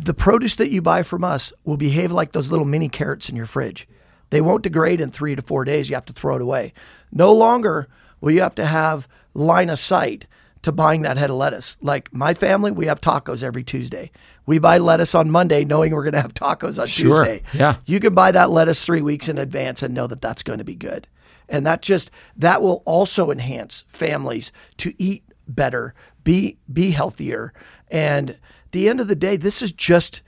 the 0.00 0.14
produce 0.14 0.56
that 0.56 0.70
you 0.70 0.80
buy 0.80 1.02
from 1.02 1.22
us 1.22 1.52
will 1.64 1.76
behave 1.76 2.12
like 2.12 2.32
those 2.32 2.50
little 2.50 2.64
mini 2.64 2.88
carrots 2.88 3.28
in 3.28 3.36
your 3.36 3.46
fridge. 3.46 3.86
They 4.30 4.40
won't 4.40 4.62
degrade 4.62 5.00
in 5.00 5.10
3 5.10 5.36
to 5.36 5.42
4 5.42 5.64
days. 5.64 5.90
You 5.90 5.96
have 5.96 6.06
to 6.06 6.12
throw 6.12 6.36
it 6.36 6.42
away. 6.42 6.72
No 7.10 7.32
longer 7.32 7.88
will 8.20 8.32
you 8.32 8.40
have 8.40 8.54
to 8.54 8.64
have 8.64 9.06
line 9.34 9.68
of 9.68 9.78
sight 9.78 10.26
to 10.62 10.72
buying 10.72 11.02
that 11.02 11.18
head 11.18 11.28
of 11.28 11.36
lettuce. 11.36 11.76
Like 11.82 12.12
my 12.14 12.34
family, 12.34 12.70
we 12.70 12.86
have 12.86 13.00
tacos 13.00 13.42
every 13.42 13.64
Tuesday. 13.64 14.10
We 14.46 14.58
buy 14.58 14.78
lettuce 14.78 15.14
on 15.14 15.30
Monday 15.30 15.64
knowing 15.64 15.92
we're 15.92 16.04
going 16.04 16.12
to 16.14 16.22
have 16.22 16.34
tacos 16.34 16.80
on 16.80 16.86
Sure. 16.86 17.24
Tuesday. 17.24 17.42
Yeah. 17.52 17.76
You 17.84 18.00
can 18.00 18.14
buy 18.14 18.32
that 18.32 18.50
lettuce 18.50 18.82
3 18.82 19.02
weeks 19.02 19.28
in 19.28 19.38
advance 19.38 19.82
and 19.82 19.92
know 19.92 20.06
that 20.06 20.20
that's 20.20 20.42
going 20.42 20.58
to 20.58 20.64
be 20.64 20.76
good. 20.76 21.06
And 21.48 21.66
that 21.66 21.82
just 21.82 22.10
that 22.36 22.62
will 22.62 22.82
also 22.86 23.30
enhance 23.30 23.84
families 23.88 24.52
to 24.78 24.94
eat 24.96 25.24
better, 25.46 25.92
be 26.24 26.56
be 26.72 26.92
healthier. 26.92 27.52
And 27.90 28.38
the 28.72 28.88
end 28.88 29.00
of 29.00 29.08
the 29.08 29.16
day, 29.16 29.36
this 29.36 29.62
is 29.62 29.72
just 29.72 30.22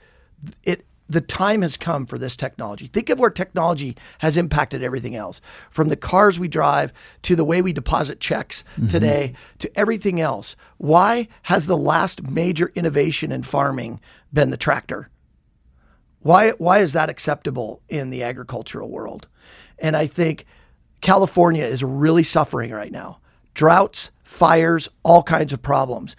it 0.63 0.85
the 1.07 1.21
time 1.21 1.61
has 1.61 1.77
come 1.77 2.05
for 2.05 2.17
this 2.17 2.35
technology. 2.35 2.87
Think 2.87 3.09
of 3.09 3.19
where 3.19 3.29
technology 3.29 3.95
has 4.19 4.37
impacted 4.37 4.81
everything 4.81 5.15
else 5.15 5.39
from 5.69 5.89
the 5.89 5.95
cars 5.95 6.39
we 6.39 6.47
drive 6.47 6.91
to 7.23 7.35
the 7.35 7.45
way 7.45 7.61
we 7.61 7.73
deposit 7.73 8.19
checks 8.19 8.63
mm-hmm. 8.75 8.87
today 8.87 9.33
to 9.59 9.77
everything 9.77 10.19
else. 10.19 10.55
Why 10.77 11.27
has 11.43 11.67
the 11.67 11.77
last 11.77 12.27
major 12.29 12.71
innovation 12.73 13.31
in 13.31 13.43
farming 13.43 13.99
been 14.33 14.49
the 14.49 14.57
tractor? 14.57 15.09
Why 16.19 16.51
why 16.51 16.79
is 16.79 16.93
that 16.93 17.09
acceptable 17.09 17.81
in 17.87 18.09
the 18.09 18.23
agricultural 18.23 18.89
world? 18.89 19.27
And 19.77 19.95
I 19.95 20.07
think 20.07 20.45
California 21.01 21.65
is 21.65 21.83
really 21.83 22.23
suffering 22.23 22.71
right 22.71 22.91
now. 22.91 23.19
Droughts, 23.53 24.09
fires, 24.23 24.89
all 25.03 25.21
kinds 25.21 25.53
of 25.53 25.61
problems. 25.61 26.15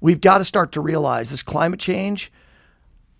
We've 0.00 0.20
got 0.20 0.38
to 0.38 0.44
start 0.44 0.72
to 0.72 0.80
realize 0.80 1.30
this 1.30 1.42
climate 1.42 1.80
change 1.80 2.32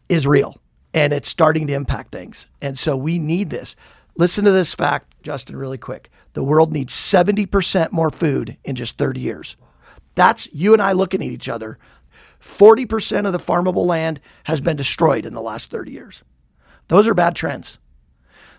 is 0.08 0.26
real 0.26 0.58
and 0.94 1.12
it's 1.12 1.28
starting 1.28 1.66
to 1.68 1.74
impact 1.74 2.12
things. 2.12 2.46
And 2.60 2.78
so 2.78 2.96
we 2.96 3.18
need 3.18 3.50
this. 3.50 3.76
Listen 4.16 4.44
to 4.44 4.50
this 4.50 4.74
fact, 4.74 5.14
Justin, 5.22 5.56
really 5.56 5.78
quick. 5.78 6.10
The 6.32 6.42
world 6.42 6.72
needs 6.72 6.94
70% 6.94 7.92
more 7.92 8.10
food 8.10 8.56
in 8.64 8.76
just 8.76 8.98
30 8.98 9.20
years. 9.20 9.56
That's 10.14 10.48
you 10.52 10.72
and 10.72 10.82
I 10.82 10.92
looking 10.92 11.22
at 11.22 11.30
each 11.30 11.48
other. 11.48 11.78
40% 12.40 13.26
of 13.26 13.32
the 13.32 13.38
farmable 13.38 13.86
land 13.86 14.20
has 14.44 14.60
been 14.60 14.76
destroyed 14.76 15.26
in 15.26 15.34
the 15.34 15.40
last 15.40 15.70
30 15.70 15.92
years. 15.92 16.22
Those 16.88 17.06
are 17.06 17.14
bad 17.14 17.36
trends. 17.36 17.78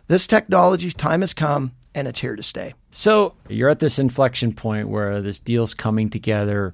This 0.08 0.28
technology's 0.28 0.94
time 0.94 1.22
has 1.22 1.34
come 1.34 1.74
and 1.94 2.08
it's 2.08 2.20
here 2.20 2.36
to 2.36 2.44
stay. 2.44 2.74
So 2.92 3.34
you're 3.50 3.70
at 3.70 3.80
this 3.80 4.00
inflection 4.00 4.54
point 4.54 4.88
where 4.88 5.22
this 5.22 5.40
deal's 5.40 5.74
coming 5.74 6.10
together. 6.10 6.74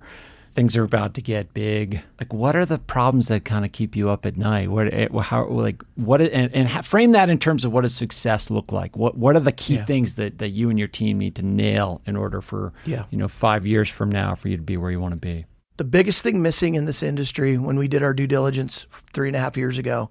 Things 0.58 0.76
are 0.76 0.84
about 0.84 1.14
to 1.14 1.22
get 1.22 1.54
big. 1.54 2.02
Like, 2.20 2.34
what 2.34 2.56
are 2.56 2.66
the 2.66 2.80
problems 2.80 3.28
that 3.28 3.46
kind 3.46 3.64
of 3.64 3.72
keep 3.72 3.96
you 3.96 4.10
up 4.10 4.26
at 4.26 4.38
night? 4.38 4.72
What, 4.72 4.92
eh, 4.92 5.08
how, 5.22 5.46
like, 5.50 5.84
what, 5.94 6.20
and, 6.20 6.52
and 6.52 6.84
frame 6.84 7.12
that 7.12 7.30
in 7.30 7.38
terms 7.38 7.64
of 7.64 7.72
what 7.72 7.82
does 7.82 7.94
success 7.94 8.50
look 8.50 8.72
like? 8.72 8.98
What, 8.98 9.16
what 9.16 9.36
are 9.36 9.40
the 9.40 9.52
key 9.52 9.76
yeah. 9.76 9.86
things 9.86 10.16
that, 10.16 10.40
that 10.40 10.50
you 10.50 10.72
and 10.72 10.80
your 10.80 10.88
team 10.88 11.20
need 11.20 11.36
to 11.36 11.44
nail 11.44 12.02
in 12.08 12.16
order 12.16 12.42
for, 12.42 12.74
yeah. 12.88 13.06
you 13.12 13.20
know, 13.20 13.28
five 13.28 13.68
years 13.68 13.88
from 13.88 14.10
now 14.12 14.34
for 14.34 14.48
you 14.50 14.58
to 14.58 14.64
be 14.64 14.78
where 14.78 14.90
you 14.90 15.00
want 15.00 15.12
to 15.12 15.20
be? 15.20 15.46
The 15.78 15.84
biggest 15.84 16.24
thing 16.24 16.42
missing 16.42 16.74
in 16.74 16.86
this 16.86 17.04
industry 17.04 17.56
when 17.60 17.78
we 17.78 17.88
did 17.88 18.02
our 18.02 18.16
due 18.16 18.26
diligence 18.26 18.88
three 19.14 19.30
and 19.30 19.36
a 19.36 19.40
half 19.40 19.58
years 19.58 19.78
ago 19.78 20.10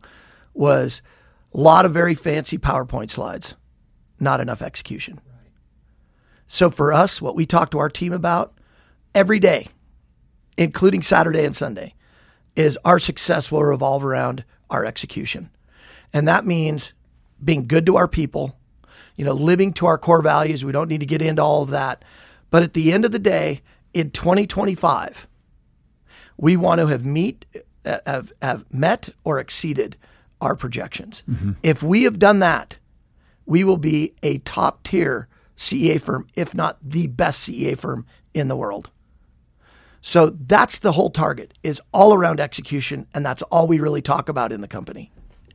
was 0.55 1.03
a 1.53 1.59
lot 1.59 1.85
of 1.85 1.93
very 1.93 2.15
fancy 2.15 2.57
PowerPoint 2.57 3.11
slides, 3.11 3.57
not 4.21 4.41
enough 4.41 4.63
execution. 4.63 5.21
So 6.47 6.71
for 6.71 6.93
us, 6.93 7.21
what 7.21 7.35
we 7.35 7.47
talk 7.47 7.73
to 7.73 7.79
our 7.79 7.91
team 7.91 8.13
about 8.13 8.55
every 9.13 9.41
day, 9.41 9.71
including 10.57 11.03
Saturday 11.03 11.45
and 11.45 11.55
Sunday, 11.55 11.95
is 12.55 12.79
our 12.85 12.99
success 12.99 13.51
will 13.51 13.63
revolve 13.63 14.05
around 14.05 14.45
our 14.71 14.85
execution. 14.85 15.51
And 16.13 16.27
that 16.27 16.47
means 16.47 16.93
being 17.45 17.67
good 17.67 17.87
to 17.87 17.97
our 17.97 18.09
people, 18.09 18.57
you 19.17 19.25
know, 19.25 19.35
living 19.35 19.73
to 19.75 19.87
our 19.87 19.99
core 19.99 20.23
values. 20.23 20.65
We 20.65 20.73
don't 20.73 20.89
need 20.89 21.01
to 21.01 21.07
get 21.07 21.23
into 21.23 21.43
all 21.43 21.63
of 21.63 21.71
that. 21.71 22.05
But 22.51 22.63
at 22.63 22.73
the 22.73 22.93
end 22.93 23.05
of 23.05 23.13
the 23.13 23.19
day, 23.19 23.61
in 23.93 24.11
2025, 24.11 25.29
we 26.39 26.57
want 26.57 26.81
to 26.81 26.87
have 26.87 27.05
meet 27.05 27.45
have, 27.87 28.33
have 28.43 28.65
met 28.73 29.09
or 29.25 29.39
exceeded 29.39 29.97
our 30.41 30.57
projections. 30.57 31.23
Mm-hmm. 31.29 31.53
If 31.63 31.83
we 31.83 32.03
have 32.05 32.19
done 32.19 32.41
that, 32.41 32.77
we 33.47 33.65
will 33.65 33.77
be 33.77 34.15
a 34.23 34.39
top 34.39 34.83
tier 34.83 35.29
CEA 35.57 36.01
firm, 36.01 36.27
if 36.35 36.55
not 36.55 36.79
the 36.83 37.07
best 37.07 37.49
CEA 37.49 37.79
firm 37.79 38.07
in 38.35 38.49
the 38.49 38.57
world. 38.57 38.91
So 40.01 40.31
that's 40.31 40.79
the 40.79 40.93
whole 40.93 41.11
target 41.11 41.55
is 41.63 41.81
all 41.93 42.15
around 42.15 42.41
execution 42.41 43.07
and 43.15 43.27
that's 43.27 43.43
all 43.43 43.67
we 43.67 43.81
really 43.81 44.03
talk 44.03 44.29
about 44.29 44.53
in 44.53 44.61
the 44.61 44.69
company. 44.69 45.11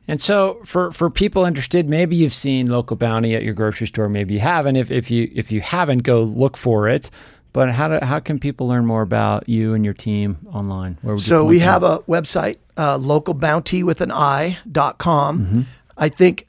And 0.07 0.19
so 0.19 0.61
for, 0.65 0.91
for 0.91 1.09
people 1.09 1.45
interested, 1.45 1.89
maybe 1.89 2.15
you've 2.15 2.33
seen 2.33 2.67
Local 2.67 2.97
Bounti 2.97 3.35
at 3.35 3.43
your 3.43 3.53
grocery 3.53 3.87
store, 3.87 4.09
maybe 4.09 4.33
you 4.33 4.39
haven't. 4.39 4.75
If, 4.75 4.91
if 4.91 5.09
you 5.09 5.31
if 5.33 5.51
you 5.51 5.61
haven't, 5.61 5.99
go 5.99 6.23
look 6.23 6.57
for 6.57 6.89
it. 6.89 7.09
But 7.53 7.71
how 7.71 7.87
do, 7.87 8.05
how 8.05 8.19
can 8.19 8.39
people 8.39 8.67
learn 8.67 8.85
more 8.85 9.01
about 9.01 9.47
you 9.47 9.73
and 9.73 9.85
your 9.85 9.93
team 9.93 10.37
online? 10.53 10.97
so 11.17 11.45
we 11.45 11.59
have 11.59 11.83
a 11.83 11.99
website, 11.99 12.57
uh, 12.77 12.97
localbounti 12.97 13.83
with 13.83 14.01
an 14.01 14.11
I 14.11 14.57
dot 14.69 14.97
com. 14.97 15.39
Mm-hmm. 15.39 15.61
I 15.97 16.09
think 16.09 16.47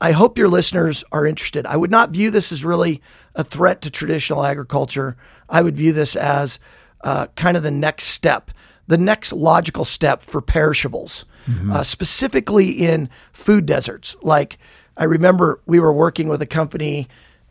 I 0.00 0.12
hope 0.12 0.38
your 0.38 0.48
listeners 0.48 1.04
are 1.10 1.26
interested. 1.26 1.66
I 1.66 1.76
would 1.76 1.90
not 1.90 2.10
view 2.10 2.30
this 2.30 2.52
as 2.52 2.64
really 2.64 3.02
a 3.34 3.44
threat 3.44 3.80
to 3.82 3.90
traditional 3.90 4.44
agriculture. 4.44 5.16
I 5.48 5.62
would 5.62 5.76
view 5.76 5.92
this 5.92 6.16
as 6.16 6.58
uh, 7.02 7.26
kind 7.36 7.56
of 7.56 7.62
the 7.62 7.70
next 7.70 8.04
step, 8.04 8.50
the 8.86 8.98
next 8.98 9.32
logical 9.32 9.84
step 9.84 10.22
for 10.22 10.40
perishables, 10.40 11.24
mm-hmm. 11.46 11.72
uh, 11.72 11.82
specifically 11.82 12.70
in 12.70 13.08
food 13.32 13.66
deserts. 13.66 14.16
Like 14.22 14.58
I 14.96 15.04
remember 15.04 15.60
we 15.66 15.80
were 15.80 15.92
working 15.92 16.28
with 16.28 16.40
a 16.42 16.46
company 16.46 17.08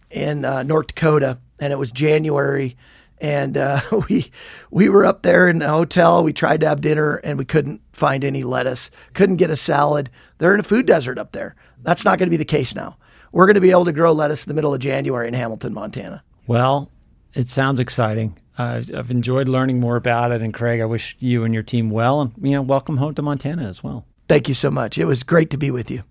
in 0.10 0.46
uh, 0.46 0.64
North 0.64 0.88
Dakota, 0.88 1.40
and 1.60 1.72
it 1.72 1.78
was 1.78 1.92
January, 1.92 2.78
and 3.20 3.58
uh, 3.58 3.82
we 4.10 4.32
we 4.72 4.90
were 4.90 5.06
up 5.06 5.22
there 5.24 5.48
in 5.48 5.60
the 5.60 5.68
hotel. 5.68 6.24
We 6.24 6.34
tried 6.34 6.62
to 6.62 6.68
have 6.68 6.82
dinner, 6.82 7.16
and 7.18 7.38
we 7.38 7.46
couldn't 7.46 7.82
find 7.94 8.24
any 8.24 8.44
lettuce, 8.44 8.90
couldn't 9.14 9.38
get 9.38 9.50
a 9.50 9.58
salad. 9.58 10.10
They're 10.38 10.54
in 10.54 10.60
a 10.60 10.64
food 10.64 10.86
desert 10.86 11.18
up 11.18 11.32
there. 11.32 11.56
That's 11.84 12.04
not 12.04 12.18
going 12.18 12.28
to 12.28 12.32
be 12.32 12.38
the 12.38 12.46
case 12.46 12.76
now. 12.76 12.98
We're 13.32 13.46
going 13.46 13.56
to 13.56 13.62
be 13.62 13.72
able 13.72 13.86
to 13.86 13.92
grow 13.92 14.12
lettuce 14.14 14.46
in 14.46 14.50
the 14.50 14.54
middle 14.54 14.74
of 14.74 14.80
January 14.80 15.28
in 15.28 15.34
Hamilton, 15.34 15.74
Montana. 15.74 16.24
Well, 16.48 16.90
it 17.36 17.50
sounds 17.50 17.80
exciting. 17.80 18.38
Uh, 18.58 18.82
I've 18.96 19.12
enjoyed 19.12 19.50
learning 19.50 19.82
more 19.82 19.98
about 19.98 20.32
it, 20.32 20.42
and 20.42 20.54
Craig, 20.54 20.80
I 20.82 20.86
wish 20.86 21.18
you 21.20 21.44
and 21.44 21.54
your 21.54 21.64
team 21.64 21.90
well, 21.90 22.22
and 22.22 22.32
you 22.42 22.52
know, 22.52 22.62
welcome 22.62 22.98
home 22.98 23.14
to 23.16 23.22
Montana 23.22 23.68
as 23.68 23.84
well. 23.84 24.06
Thank 24.28 24.48
you 24.48 24.54
so 24.56 24.72
much. 24.72 24.98
It 24.98 25.06
was 25.06 25.22
great 25.24 25.50
to 25.52 25.58
be 25.58 25.70
with 25.70 25.92
you. 25.92 26.04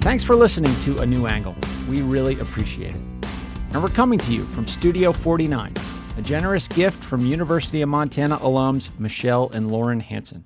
Thanks 0.00 0.22
for 0.22 0.36
listening 0.36 0.74
to 0.82 0.98
A 0.98 1.06
New 1.06 1.26
Angle. 1.26 1.56
We 1.88 2.02
really 2.02 2.38
appreciate 2.38 2.94
it. 2.94 3.02
And 3.72 3.82
we're 3.82 3.88
coming 3.88 4.18
to 4.18 4.32
you 4.32 4.44
from 4.46 4.68
Studio 4.68 5.12
49, 5.12 5.72
a 6.18 6.22
generous 6.22 6.68
gift 6.68 7.02
from 7.02 7.24
University 7.24 7.80
of 7.80 7.88
Montana 7.88 8.36
alums 8.38 8.90
Michelle 8.98 9.50
and 9.54 9.70
Lauren 9.70 10.00
Hanson. 10.00 10.44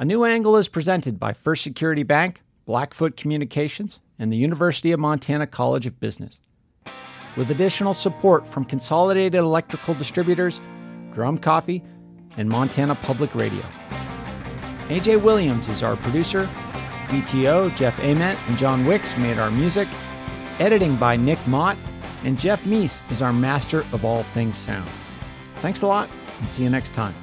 A 0.00 0.04
New 0.04 0.24
Angle 0.24 0.56
is 0.56 0.68
presented 0.68 1.18
by 1.18 1.32
First 1.32 1.64
Security 1.64 2.04
Bank, 2.04 2.40
Blackfoot 2.66 3.16
Communications, 3.16 3.98
and 4.20 4.30
the 4.30 4.36
University 4.36 4.92
of 4.92 5.00
Montana 5.00 5.44
College 5.44 5.86
of 5.86 5.98
Business. 5.98 6.38
With 7.36 7.50
additional 7.50 7.94
support 7.94 8.46
from 8.46 8.64
Consolidated 8.64 9.34
Electrical 9.34 9.94
Distributors, 9.94 10.60
Drum 11.12 11.36
Coffee, 11.36 11.82
and 12.36 12.48
Montana 12.48 12.94
Public 12.94 13.34
Radio. 13.34 13.64
AJ 14.86 15.20
Williams 15.20 15.68
is 15.68 15.82
our 15.82 15.96
producer. 15.96 16.48
BTO, 17.08 17.74
Jeff 17.74 17.98
Ament, 17.98 18.38
and 18.46 18.56
John 18.56 18.86
Wicks 18.86 19.16
made 19.16 19.40
our 19.40 19.50
music. 19.50 19.88
Editing 20.60 20.94
by 20.94 21.16
Nick 21.16 21.44
Mott 21.48 21.76
and 22.22 22.38
Jeff 22.38 22.62
Meese 22.66 23.00
is 23.10 23.20
our 23.20 23.32
master 23.32 23.80
of 23.90 24.04
all 24.04 24.22
things 24.22 24.58
sound. 24.58 24.88
Thanks 25.56 25.82
a 25.82 25.88
lot, 25.88 26.08
and 26.38 26.48
see 26.48 26.62
you 26.62 26.70
next 26.70 26.94
time. 26.94 27.16